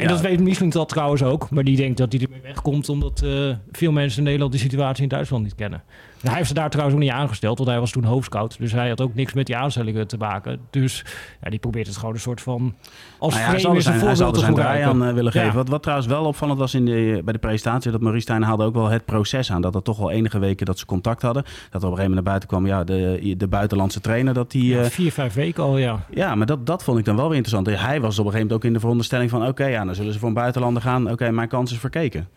En 0.00 0.06
Ja. 0.06 0.12
dat 0.12 0.20
weet 0.20 0.40
Michelin 0.40 0.70
dat 0.70 0.88
trouwens 0.88 1.22
ook. 1.22 1.50
Maar 1.50 1.64
die 1.64 1.76
denkt 1.76 1.98
dat 1.98 2.12
hij 2.12 2.22
ermee 2.22 2.40
wegkomt 2.40 2.88
omdat 2.88 3.22
eh, 3.22 3.54
veel 3.72 3.92
mensen 3.92 4.18
in 4.18 4.24
Nederland 4.24 4.52
die 4.52 4.60
situatie 4.60 5.02
in 5.02 5.08
Duitsland 5.08 5.44
niet 5.44 5.54
kennen. 5.54 5.82
Hij 6.20 6.34
heeft 6.34 6.48
ze 6.48 6.54
daar 6.54 6.70
trouwens 6.70 6.96
ook 6.98 7.02
niet 7.04 7.12
aangesteld, 7.12 7.58
want 7.58 7.70
hij 7.70 7.80
was 7.80 7.90
toen 7.90 8.04
hoofdscout. 8.04 8.56
Dus 8.58 8.72
hij 8.72 8.88
had 8.88 9.00
ook 9.00 9.14
niks 9.14 9.32
met 9.32 9.46
die 9.46 9.56
aanstellingen 9.56 10.06
te 10.06 10.16
maken. 10.16 10.60
Dus 10.70 11.04
ja, 11.42 11.50
die 11.50 11.58
probeert 11.58 11.86
het 11.86 11.96
gewoon 11.96 12.14
een 12.14 12.20
soort 12.20 12.40
van 12.40 12.74
als 13.18 13.34
Nou 13.34 13.44
ja, 13.44 13.50
hij 13.50 13.54
een 13.54 13.82
zijn, 13.82 14.00
hij 14.00 14.14
zijn 14.14 14.54
draai 14.54 14.82
aan 14.82 15.04
eh, 15.04 15.12
willen 15.12 15.32
Ja. 15.34 15.40
geven. 15.40 15.56
Wat, 15.56 15.68
wat 15.68 15.82
trouwens 15.82 16.08
wel 16.08 16.24
opvallend 16.24 16.58
was 16.58 16.74
in 16.74 16.84
de, 16.84 17.20
bij 17.24 17.32
de 17.32 17.38
presentatie, 17.38 17.90
dat 17.90 18.00
Maurice 18.00 18.22
Stijn 18.22 18.42
haalde 18.42 18.64
ook 18.64 18.74
wel 18.74 18.88
het 18.88 19.04
proces 19.04 19.52
aan. 19.52 19.60
Dat 19.62 19.74
er 19.74 19.82
toch 19.82 19.98
wel 19.98 20.10
enige 20.10 20.38
weken 20.38 20.66
dat 20.66 20.78
ze 20.78 20.86
contact 20.86 21.22
hadden. 21.22 21.42
Dat 21.42 21.52
er 21.52 21.58
op 21.66 21.74
een 21.74 21.80
gegeven 21.80 21.96
moment 21.96 22.14
naar 22.14 22.22
buiten 22.22 22.48
kwam, 22.48 22.66
ja, 22.66 22.84
de, 22.84 23.34
de 23.36 23.48
buitenlandse 23.48 24.00
trainer, 24.00 24.34
dat 24.34 24.50
die... 24.50 24.74
Ja, 24.74 24.82
eh, 24.82 24.90
vier, 24.90 25.12
vijf 25.12 25.34
weken 25.34 25.62
al, 25.62 25.78
ja. 25.78 26.00
Ja, 26.10 26.34
maar 26.34 26.46
dat, 26.46 26.66
dat 26.66 26.84
vond 26.84 26.98
ik 26.98 27.04
dan 27.04 27.16
wel 27.16 27.28
weer 27.28 27.36
interessant. 27.36 27.80
Hij 27.80 28.00
was 28.00 28.18
op 28.18 28.24
een 28.24 28.30
gegeven 28.30 28.38
moment 28.38 28.52
ook 28.52 28.64
in 28.64 28.72
de 28.72 28.80
veronderstelling 28.80 29.30
van... 29.30 29.46
oké, 29.46 29.64
ja, 29.66 29.84
dan 29.84 29.94
zullen 29.94 30.12
ze 30.12 30.18
voor 30.18 30.28
een 30.28 30.34
buitenlander 30.34 30.82
gaan. 30.82 31.10
Oké, 31.10 31.30
mijn 31.30 31.48
kans 31.48 31.72
is 31.72 31.78
verkeken. 31.78 32.28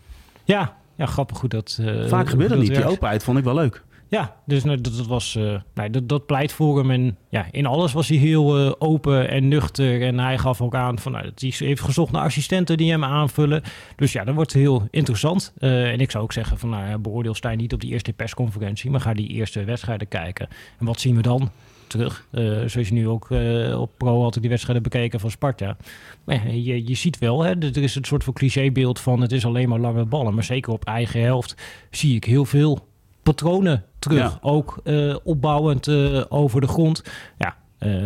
Ja, 0.43 0.73
ja 1.03 1.11
grappig 1.11 1.39
hoe 1.39 1.49
dat 1.49 1.77
eh, 1.81 2.07
Vaak 2.07 2.25
dat 2.25 2.49
hoe 2.49 2.57
niet. 2.57 2.75
Die 2.75 2.85
openheid 2.85 3.23
vond 3.23 3.37
ik 3.37 3.43
wel 3.43 3.53
leuk. 3.53 3.83
Ja, 4.07 4.35
dus 4.45 4.63
nou, 4.63 4.81
dat, 4.81 4.97
dat 4.97 5.07
was, 5.07 5.39
nee, 5.73 5.89
dat, 5.89 6.09
dat 6.09 6.25
pleit 6.25 6.51
voor 6.51 6.77
hem. 6.77 6.91
En 6.91 7.17
ja, 7.29 7.45
in 7.51 7.65
alles 7.65 7.93
was 7.93 8.07
hij 8.07 8.17
heel 8.17 8.57
eh, 8.57 8.71
open 8.79 9.29
en 9.29 9.47
nuchter. 9.47 10.01
En 10.01 10.19
hij 10.19 10.37
gaf 10.37 10.61
ook 10.61 10.75
aan 10.75 10.99
van, 10.99 11.11
nou, 11.11 11.31
hij 11.35 11.53
heeft 11.57 11.81
gezocht 11.81 12.11
naar 12.11 12.23
assistenten 12.23 12.77
die 12.77 12.91
hem 12.91 13.03
aanvullen. 13.03 13.63
Dus 13.95 14.11
ja, 14.11 14.23
dat 14.23 14.35
wordt 14.35 14.53
heel 14.53 14.87
interessant. 14.89 15.53
En 15.57 15.99
ik 15.99 16.11
zou 16.11 16.23
ook 16.23 16.33
zeggen 16.33 16.57
van, 16.57 16.69
nou, 16.69 16.97
beoordeel 16.97 17.33
Stijn 17.33 17.57
niet 17.57 17.73
op 17.73 17.81
die 17.81 17.91
eerste 17.91 18.13
persconferentie, 18.13 18.91
maar 18.91 19.01
ga 19.01 19.13
die 19.13 19.27
eerste 19.27 19.63
wedstrijden 19.63 20.07
kijken. 20.07 20.47
En 20.79 20.85
wat 20.85 20.99
zien 20.99 21.15
we 21.15 21.21
dan? 21.21 21.51
Terug. 21.87 22.27
Eh, 22.31 22.43
zoals 22.43 22.87
je 22.87 22.93
nu 22.93 23.07
ook 23.07 23.31
eh, 23.31 23.81
op 23.81 23.91
Pro 23.97 24.21
had 24.21 24.35
ik 24.35 24.41
die 24.41 24.49
wedstrijden 24.49 24.83
bekeken 24.83 25.19
van 25.19 25.31
Sparta. 25.31 25.77
Maar 26.23 26.51
je, 26.51 26.87
je 26.87 26.95
ziet 26.95 27.17
wel, 27.17 27.43
hè, 27.43 27.51
er 27.51 27.77
is 27.77 27.95
een 27.95 28.03
soort 28.03 28.23
van 28.23 28.33
clichébeeld 28.33 28.99
van 28.99 29.21
het 29.21 29.31
is 29.31 29.45
alleen 29.45 29.69
maar 29.69 29.79
lange 29.79 30.05
ballen. 30.05 30.33
Maar 30.33 30.43
zeker 30.43 30.73
op 30.73 30.85
eigen 30.85 31.21
helft 31.21 31.55
zie 31.91 32.15
ik 32.15 32.23
heel 32.23 32.45
veel 32.45 32.87
patronen 33.23 33.85
terug. 33.99 34.17
Ja. 34.17 34.37
Ook 34.41 34.79
eh, 34.83 35.15
opbouwend 35.23 35.89
over 36.29 36.61
de 36.61 36.67
grond. 36.67 37.03
Ja, 37.37 37.57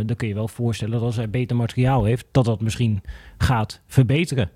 dan 0.04 0.16
kun 0.16 0.28
je 0.28 0.34
wel 0.34 0.48
voorstellen 0.48 0.94
dat 0.94 1.04
als 1.04 1.16
hij 1.16 1.30
beter 1.30 1.56
materiaal 1.56 2.04
heeft, 2.04 2.28
dat 2.32 2.46
dat 2.46 2.62
misschien 2.62 3.02
gaat 3.38 3.82
verbeteren. 3.88 4.50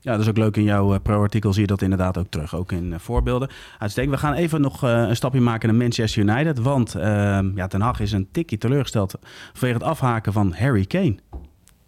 Ja, 0.00 0.12
dat 0.12 0.20
is 0.20 0.28
ook 0.28 0.36
leuk. 0.36 0.56
In 0.56 0.62
jouw 0.62 0.94
eh, 0.94 1.00
pro-artikel 1.02 1.52
zie 1.52 1.60
je 1.60 1.66
dat 1.66 1.82
inderdaad 1.82 2.18
ook 2.18 2.30
terug. 2.30 2.54
Ook 2.54 2.72
in 2.72 2.92
eh, 2.92 2.98
voorbeelden. 2.98 3.48
Uitstekend. 3.78 4.14
We 4.14 4.20
gaan 4.20 4.34
even 4.34 4.60
nog 4.60 4.84
eh, 4.84 4.90
een 4.90 5.16
stapje 5.16 5.40
maken 5.40 5.68
naar 5.68 5.78
Manchester 5.78 6.22
United. 6.22 6.58
Want 6.58 6.94
ehm, 6.94 7.56
ja, 7.56 7.66
Ten 7.66 7.80
Hag 7.80 8.00
is 8.00 8.12
een 8.12 8.28
tikje 8.32 8.58
teleurgesteld 8.58 9.14
vanwege 9.52 9.78
het 9.78 9.88
afhaken 9.88 10.32
van 10.32 10.54
Harry 10.54 10.84
Kane. 10.84 11.16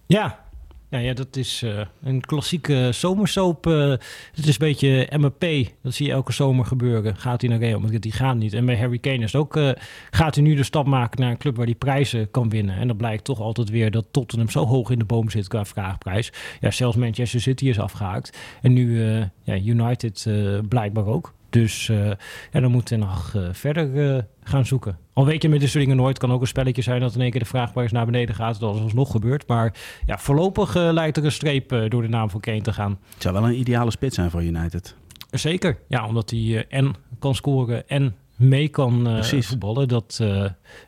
Ja. 0.07 0.49
Ja, 0.91 0.99
ja, 0.99 1.13
dat 1.15 1.37
is 1.37 1.63
eh, 1.63 1.81
een 2.03 2.21
klassieke 2.21 2.89
zomersoap. 2.93 3.67
eh, 3.67 3.91
het 4.35 4.47
is 4.47 4.47
een 4.47 4.55
beetje 4.59 5.09
MAP. 5.19 5.45
Dat 5.83 5.95
zie 5.95 6.07
je 6.07 6.13
elke 6.13 6.33
zomer 6.33 6.67
gebeuren. 6.67 7.17
Gaat 7.17 7.41
hij 7.41 7.51
naar 7.51 7.59
Real 7.59 7.81
Madrid? 7.81 8.03
Die 8.03 8.13
gaat 8.13 8.37
niet. 8.37 8.53
En 8.53 8.67
bij 8.67 8.77
Harry 8.79 8.99
Kane 8.99 9.17
is 9.25 9.33
het 9.33 9.41
ook... 9.41 9.57
eh, 9.57 9.71
gaat 10.11 10.35
hij 10.35 10.45
nu 10.45 10.55
de 10.55 10.63
stap 10.63 10.87
maken 10.87 11.21
naar 11.21 11.31
een 11.31 11.37
club 11.39 11.57
waar 11.57 11.67
hij 11.67 11.75
prijzen 11.75 12.31
kan 12.31 12.49
winnen? 12.49 12.77
En 12.77 12.87
dan 12.87 12.97
blijkt 12.97 13.25
toch 13.25 13.41
altijd 13.41 13.71
weer 13.71 13.91
dat 13.91 14.05
Tottenham 14.11 14.49
zo 14.51 14.67
hoog 14.67 14.91
in 14.91 14.99
de 14.99 15.05
boom 15.05 15.31
zit 15.31 15.49
qua 15.49 15.65
vraagprijs. 15.65 16.33
Ja, 16.61 16.71
zelfs 16.71 16.97
Manchester 16.97 17.41
City 17.41 17.69
is 17.69 17.79
afgehaakt. 17.79 18.39
En 18.63 18.73
nu 18.73 19.03
ja, 19.43 19.57
United 19.57 20.27
blijkbaar 20.69 21.07
ook. 21.07 21.35
Dus 21.51 21.89
eh, 21.89 22.11
ja, 22.53 22.61
dan 22.61 22.71
moet 22.71 22.87
Ten 22.87 23.01
Hag 23.01 23.35
eh, 23.35 23.49
verder 23.53 24.17
eh, 24.17 24.23
gaan 24.43 24.67
zoeken. 24.67 24.99
Al 25.13 25.25
weet 25.27 25.43
je 25.43 25.49
met 25.49 25.61
dit 25.61 25.69
soort 25.71 25.85
dingen 25.85 25.99
nooit. 25.99 26.19
kan 26.19 26.33
ook 26.33 26.41
een 26.41 26.47
spelletje 26.47 26.83
zijn 26.83 27.01
dat 27.01 27.15
in 27.15 27.21
één 27.21 27.31
keer 27.31 27.41
de 27.41 27.47
vraagprijs 27.47 27.93
naar 27.93 28.07
beneden 28.07 28.35
gaat. 28.35 28.61
Dat 28.61 28.75
is 28.75 28.83
alsnog 28.83 29.11
gebeurd. 29.11 29.47
Maar 29.47 29.75
ja, 30.07 30.19
voorlopig 30.19 30.75
lijkt 30.75 31.17
er 31.17 31.25
een 31.25 31.33
streep 31.33 31.69
door 31.89 32.03
de 32.03 32.09
naam 32.09 32.31
van 32.31 32.41
Kane 32.41 32.61
te 32.61 32.73
gaan. 32.73 32.99
Het 33.13 33.23
zou 33.23 33.35
wel 33.35 33.47
een 33.47 33.59
ideale 33.59 33.91
spits 33.91 34.15
zijn 34.15 34.31
voor 34.31 34.43
United. 34.43 34.95
Zeker. 35.31 35.79
Ja, 35.89 36.07
omdat 36.07 36.31
hij 36.31 36.67
en 36.69 36.95
kan 37.19 37.35
scoren 37.35 37.89
en 37.89 38.15
mee 38.37 38.69
kan 38.69 39.25
voetballen. 39.25 39.89
Dat, 39.89 40.21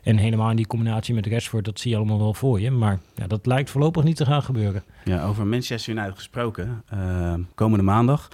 en 0.03 0.17
helemaal 0.17 0.49
in 0.49 0.55
die 0.55 0.67
combinatie 0.67 1.13
met 1.13 1.27
Rashford, 1.27 1.65
dat 1.65 1.79
zie 1.79 1.91
je 1.91 1.97
allemaal 1.97 2.19
wel 2.19 2.33
voor 2.33 2.61
je. 2.61 2.71
Maar 2.71 2.99
ja, 3.15 3.27
dat 3.27 3.45
lijkt 3.45 3.69
voorlopig 3.69 4.03
niet 4.03 4.15
te 4.15 4.25
gaan 4.25 4.43
gebeuren. 4.43 4.83
Ja, 5.03 5.25
over 5.25 5.47
Manchester 5.47 5.93
United 5.93 6.15
gesproken. 6.15 6.83
komende 7.55 7.83
maandag 7.83 8.29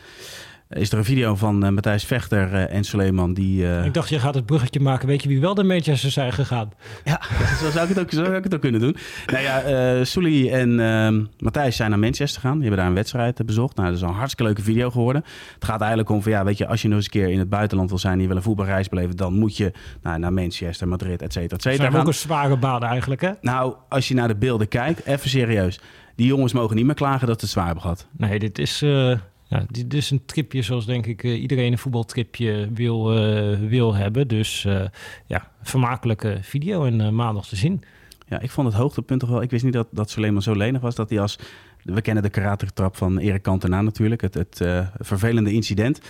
is 0.69 0.91
er 0.91 0.97
een 0.97 1.03
video 1.05 1.35
van 1.35 1.63
eh, 1.63 1.71
Matthijs 1.71 2.05
Vechter 2.05 2.53
eh, 2.53 2.75
en 2.75 2.83
Suleiman. 2.83 3.33
Die, 3.33 3.67
eh, 3.67 3.85
Ik 3.85 3.93
dacht, 3.93 4.09
je 4.09 4.19
gaat 4.19 4.35
het 4.35 4.45
bruggetje 4.45 4.79
maken. 4.79 5.07
Weet 5.07 5.23
je 5.23 5.29
wie 5.29 5.41
wel 5.41 5.53
de 5.53 5.63
Manchester 5.63 6.11
zijn 6.11 6.33
gegaan? 6.33 6.71
Ja, 7.03 7.21
zo 7.61 7.69
zou 7.69 7.83
ik 7.89 7.95
het 7.95 7.99
ook, 7.99 8.11
zo 8.11 8.23
zou 8.23 8.35
ik 8.35 8.43
het 8.43 8.53
ook 8.53 8.61
kunnen 8.61 8.81
doen. 8.81 8.95
Nou 9.25 9.43
ja, 9.43 9.61
eh 9.61 10.03
Sully 10.05 10.49
en 10.51 10.79
ehm, 10.79 11.23
Matthijs 11.37 11.75
zijn 11.75 11.89
naar 11.89 11.99
Manchester 11.99 12.41
gegaan. 12.41 12.53
Die 12.53 12.61
hebben 12.61 12.79
daar 12.79 12.87
een 12.87 12.95
wedstrijd 12.95 13.39
eh, 13.39 13.45
bezocht. 13.45 13.75
Nou, 13.75 13.87
dat 13.87 13.97
is 13.97 14.03
een 14.03 14.09
hartstikke 14.09 14.43
leuke 14.43 14.61
video 14.61 14.89
geworden. 14.89 15.23
Het 15.53 15.65
gaat 15.65 15.79
eigenlijk 15.79 16.09
om 16.09 16.21
van, 16.21 16.31
ja, 16.31 16.43
weet 16.43 16.57
je, 16.57 16.67
als 16.67 16.81
je 16.81 16.87
nog 16.87 16.97
eens 16.97 17.05
een 17.05 17.11
keer 17.11 17.29
in 17.29 17.39
het 17.39 17.49
buitenland 17.49 17.89
wil 17.89 17.99
zijn... 17.99 18.13
en 18.13 18.21
je 18.21 18.27
wil 18.27 18.35
een 18.35 18.43
voetbalreis 18.43 18.89
beleven, 18.89 19.15
dan 19.15 19.33
moet 19.33 19.57
je 19.57 19.71
nou, 20.01 20.19
naar 20.19 20.33
Manchester, 20.33 20.87
Madrid, 20.87 21.21
et 21.21 21.33
cetera, 21.33 21.43
et 21.43 21.49
Dat 21.49 21.61
cetera 21.61 21.89
zijn 21.89 22.01
ook 22.01 22.07
een 22.07 22.13
zware 22.13 22.57
baan 22.57 22.83
eigenlijk, 22.83 23.21
hè? 23.21 23.31
Nou, 23.41 23.75
als 23.89 24.07
je 24.07 24.13
naar 24.13 24.27
de 24.27 24.35
beelden 24.35 24.67
kijkt, 24.67 25.05
even 25.05 25.29
serieus. 25.29 25.79
Die 26.15 26.27
jongens 26.27 26.53
mogen 26.53 26.75
niet 26.75 26.85
meer 26.85 26.95
klagen 26.95 27.27
dat 27.27 27.39
ze 27.39 27.45
het 27.45 27.53
zwaar 27.53 27.65
hebben 27.65 27.83
gehad. 27.83 28.07
Nee, 28.17 28.39
dit 28.39 28.59
is, 28.59 28.81
eh, 28.81 29.17
ja, 29.49 29.65
dit 29.69 29.93
is 29.93 30.11
een 30.11 30.25
tripje 30.25 30.61
zoals 30.61 30.85
denk 30.85 31.05
ik 31.05 31.23
eh, 31.23 31.41
iedereen 31.41 31.71
een 31.71 31.77
voetbaltripje 31.77 32.69
wil, 32.73 33.17
eh, 33.17 33.59
wil 33.59 33.95
hebben. 33.95 34.27
Dus 34.27 34.65
eh, 34.65 34.81
ja, 35.25 35.51
vermakelijke 35.61 36.37
video 36.41 36.85
en 36.85 37.15
maandag 37.15 37.47
te 37.47 37.55
zien. 37.55 37.81
Ja, 38.27 38.39
ik 38.39 38.49
vond 38.51 38.67
het 38.67 38.75
hoogtepunt 38.75 39.19
toch 39.19 39.29
wel... 39.29 39.41
Ik 39.41 39.49
wist 39.49 39.63
niet 39.63 39.73
dat, 39.73 39.87
dat 39.91 40.09
Suleiman 40.09 40.41
zo 40.41 40.53
lenig 40.53 40.81
was, 40.81 40.95
dat 40.95 41.09
hij 41.09 41.19
als... 41.19 41.39
We 41.83 42.01
kennen 42.01 42.23
de 42.23 42.29
karatetrap 42.29 42.95
van 42.95 43.17
Erik 43.17 43.41
Cantona 43.41 43.81
natuurlijk. 43.81 44.21
Het, 44.21 44.33
het 44.33 44.61
vervelende 44.97 45.51
incident. 45.51 46.01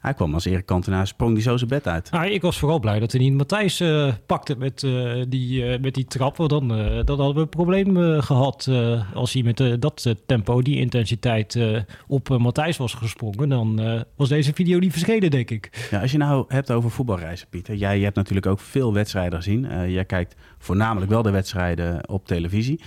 Hij 0.00 0.14
kwam 0.14 0.34
als 0.34 0.44
Erik 0.44 0.64
Cantona, 0.64 1.04
sprong 1.04 1.34
die 1.34 1.42
zo 1.42 1.56
zijn 1.56 1.68
bed 1.70 1.86
uit. 1.86 2.10
Nou, 2.10 2.26
ik 2.26 2.42
was 2.42 2.58
vooral 2.58 2.78
blij 2.80 2.98
dat 2.98 3.12
hij 3.12 3.20
niet 3.20 3.32
Matthijs 3.34 3.80
eh, 3.80 4.12
pakte 4.26 4.56
met, 4.58 4.82
eh, 4.82 5.22
die, 5.28 5.64
eh, 5.64 5.80
met 5.80 5.94
die 5.94 6.04
trap. 6.04 6.36
Want 6.36 6.50
dan, 6.50 6.68
dan 7.04 7.18
hadden 7.18 7.34
we 7.34 7.40
een 7.40 7.48
probleem 7.48 7.96
eh, 8.02 8.22
gehad. 8.22 8.66
eh, 8.70 9.14
als 9.14 9.32
hij 9.32 9.42
met 9.42 9.80
dat 9.82 10.14
tempo, 10.26 10.62
die 10.62 10.76
intensiteit 10.76 11.58
op 12.06 12.28
Matthijs 12.28 12.76
was 12.76 12.94
gesprongen. 12.94 13.48
Dan 13.48 13.80
was 14.16 14.28
deze 14.28 14.52
video 14.54 14.78
niet 14.78 14.92
verschenen, 14.92 15.30
denk 15.30 15.50
ik. 15.50 15.88
Ja, 15.90 16.00
als 16.00 16.12
je 16.12 16.18
nou 16.18 16.44
hebt 16.48 16.70
over 16.70 16.90
voetbalreizen, 16.90 17.48
Pieter. 17.48 17.74
Jij 17.74 17.98
je 17.98 18.04
hebt 18.04 18.16
natuurlijk 18.16 18.46
ook 18.46 18.60
veel 18.60 18.92
wedstrijden 18.92 19.38
gezien. 19.38 19.90
Jij 19.90 20.04
kijkt 20.04 20.34
voornamelijk 20.58 21.10
wel 21.10 21.22
de 21.22 21.30
wedstrijden 21.30 22.08
op 22.08 22.26
televisie. 22.26 22.80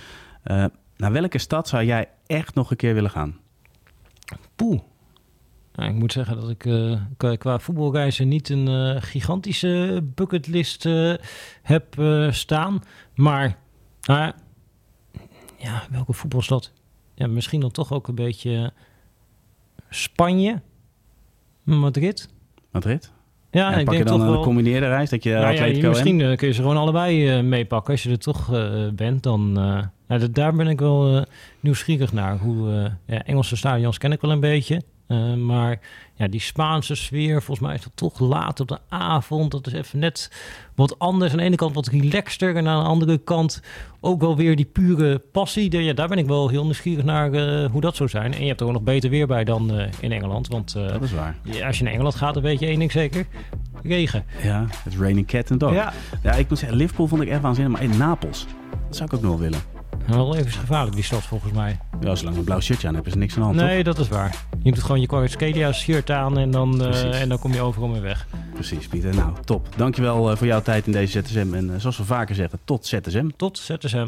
Naar 0.96 1.12
welke 1.12 1.38
stad 1.38 1.68
zou 1.68 1.84
jij 1.84 2.08
echt 2.26 2.54
nog 2.54 2.70
een 2.70 2.76
keer 2.76 2.94
willen 2.94 3.10
gaan? 3.10 3.36
Poeh. 4.56 4.80
Nou, 5.74 5.90
ik 5.90 5.94
moet 5.96 6.12
zeggen 6.12 6.40
dat 6.40 6.50
ik 6.50 6.66
eh, 6.66 7.00
qua- 7.38 7.58
voetbalreizen 7.58 8.28
niet 8.28 8.48
een 8.48 8.68
eh, 8.68 9.02
gigantische 9.02 10.04
bucketlist 10.14 10.86
eh, 10.86 11.14
heb 11.62 11.96
staan. 12.30 12.82
Maar 13.14 13.58
ja, 15.58 15.82
welke 15.90 16.12
voetbalstad? 16.12 16.72
Ja, 17.14 17.26
misschien 17.26 17.60
dan 17.60 17.70
toch 17.70 17.92
ook 17.92 18.08
een 18.08 18.14
beetje 18.14 18.72
Spanje, 19.90 20.60
Madrid. 21.62 22.28
Madrid? 22.70 23.12
Ja, 23.50 23.72
en 23.72 23.78
ik 23.78 23.84
pak 23.84 23.94
je 23.94 23.98
denk 24.04 24.08
dan 24.10 24.18
toch 24.18 24.26
een 24.26 24.32
wel. 24.32 24.42
reis 24.88 25.10
dat 25.10 25.22
je 25.22 25.30
ja, 25.30 25.54
en- 25.54 25.88
misschien 25.88 26.36
kun 26.36 26.48
je 26.48 26.54
ze 26.54 26.60
gewoon 26.60 26.76
allebei 26.76 27.42
meepakken. 27.42 27.92
Als 27.92 28.02
je 28.02 28.10
er 28.10 28.18
toch 28.18 28.50
bent, 28.94 29.22
dan... 29.22 29.52
nou, 29.52 30.30
daar 30.32 30.54
ben 30.54 30.68
ik 30.68 30.80
wel 30.80 31.24
nieuwsgierig 31.60 32.12
naar. 32.12 32.38
Hoe, 32.38 32.90
ja, 33.06 33.22
Engelse 33.24 33.56
stadions 33.56 33.98
ken 33.98 34.12
ik 34.12 34.20
wel 34.20 34.30
een 34.30 34.40
beetje. 34.40 34.82
Eh, 35.06 35.34
maar 35.34 35.80
ja, 36.14 36.28
die 36.28 36.40
Spaanse 36.40 36.94
sfeer, 36.94 37.42
volgens 37.42 37.66
mij 37.66 37.74
is 37.74 37.82
dat 37.82 37.92
toch 37.94 38.18
laat 38.20 38.60
op 38.60 38.68
de 38.68 38.78
avond. 38.88 39.50
Dat 39.50 39.66
is 39.66 39.72
even 39.72 39.98
net 39.98 40.30
wat 40.74 40.98
anders. 40.98 41.32
Aan 41.32 41.38
de 41.38 41.44
ene 41.44 41.56
kant 41.56 41.74
wat 41.74 41.86
relaxter. 41.86 42.56
En 42.56 42.68
aan 42.68 42.82
de 42.82 42.88
andere 42.88 43.18
kant 43.18 43.62
ook 44.00 44.20
wel 44.20 44.36
weer 44.36 44.56
die 44.56 44.64
pure 44.64 45.18
passie. 45.18 45.82
Ja, 45.82 45.92
daar 45.92 46.08
ben 46.08 46.18
ik 46.18 46.26
wel 46.26 46.48
heel 46.48 46.64
nieuwsgierig 46.64 47.04
naar 47.04 47.32
eh, 47.32 47.70
hoe 47.70 47.80
dat 47.80 47.96
zou 47.96 48.08
zijn. 48.08 48.34
En 48.34 48.40
je 48.40 48.46
hebt 48.46 48.60
er 48.60 48.66
ook 48.66 48.72
nog 48.72 48.82
beter 48.82 49.10
weer 49.10 49.26
bij 49.26 49.44
dan 49.44 49.78
eh, 49.78 49.86
in 50.00 50.12
Engeland. 50.12 50.48
Want 50.48 50.72
Dat 50.72 51.02
is 51.02 51.12
waar. 51.12 51.36
als 51.66 51.78
je 51.78 51.84
naar 51.84 51.92
Engeland 51.92 52.14
gaat, 52.14 52.34
dan 52.34 52.42
weet 52.42 52.60
je 52.60 52.66
één 52.66 52.78
ding 52.78 52.92
zeker. 52.92 53.26
Regen. 53.82 54.24
Ja, 54.42 54.66
het 54.84 54.96
raining 54.96 55.26
cat 55.26 55.50
and 55.50 55.60
dog. 55.60 55.72
Ja. 55.72 55.92
Ja, 56.22 56.32
ik 56.32 56.48
moet 56.48 56.58
zeggen, 56.58 56.78
Liverpool 56.78 57.06
vond 57.06 57.22
ik 57.22 57.28
echt 57.28 57.40
waanzinnig. 57.40 57.72
Maar 57.72 57.82
in 57.90 57.96
Napels, 57.96 58.46
dat 58.86 58.96
zou 58.96 59.08
ik 59.08 59.14
ook 59.16 59.22
nog 59.22 59.38
wel 59.38 59.48
Wel 60.06 60.36
even 60.36 60.50
gevaarlijk 60.50 60.94
die 60.94 61.04
stad 61.04 61.22
volgens 61.22 61.52
mij. 61.52 61.78
Ja, 62.00 62.14
zolang 62.14 62.34
we 62.34 62.40
een 62.40 62.44
blauw 62.44 62.60
shirtje 62.60 62.88
aan 62.88 62.94
hebben, 62.94 63.12
is 63.12 63.18
er 63.18 63.22
niks 63.24 63.34
aan 63.34 63.40
de 63.40 63.46
hand, 63.46 63.56
Nee, 63.56 63.84
dat 63.84 63.98
is 63.98 64.08
waar. 64.08 64.44
Je 64.62 64.72
doet 64.72 64.82
gewoon 64.82 65.00
je 65.00 65.06
Quarescadia 65.06 65.72
shirt 65.72 66.10
aan 66.10 66.38
en 66.38 66.50
dan, 66.50 66.82
eh, 66.82 67.20
en 67.20 67.28
dan 67.28 67.38
kom 67.38 67.52
je 67.52 67.60
overal 67.60 67.88
mee 67.88 68.00
weg. 68.00 68.26
Precies, 68.54 68.86
Pieter. 68.86 69.14
Nou, 69.14 69.32
top. 69.44 69.68
Dankjewel 69.76 70.30
eh, 70.30 70.36
voor 70.36 70.46
jouw 70.46 70.62
tijd 70.62 70.86
in 70.86 70.92
deze 70.92 71.22
ZSM. 71.24 71.54
En 71.54 71.74
eh, 71.74 71.80
zoals 71.80 71.96
we 71.96 72.04
vaker 72.04 72.34
zeggen, 72.34 72.58
tot 72.64 72.86
ZSM. 72.86 73.28
Tot 73.36 73.58
ZSM. 73.58 74.06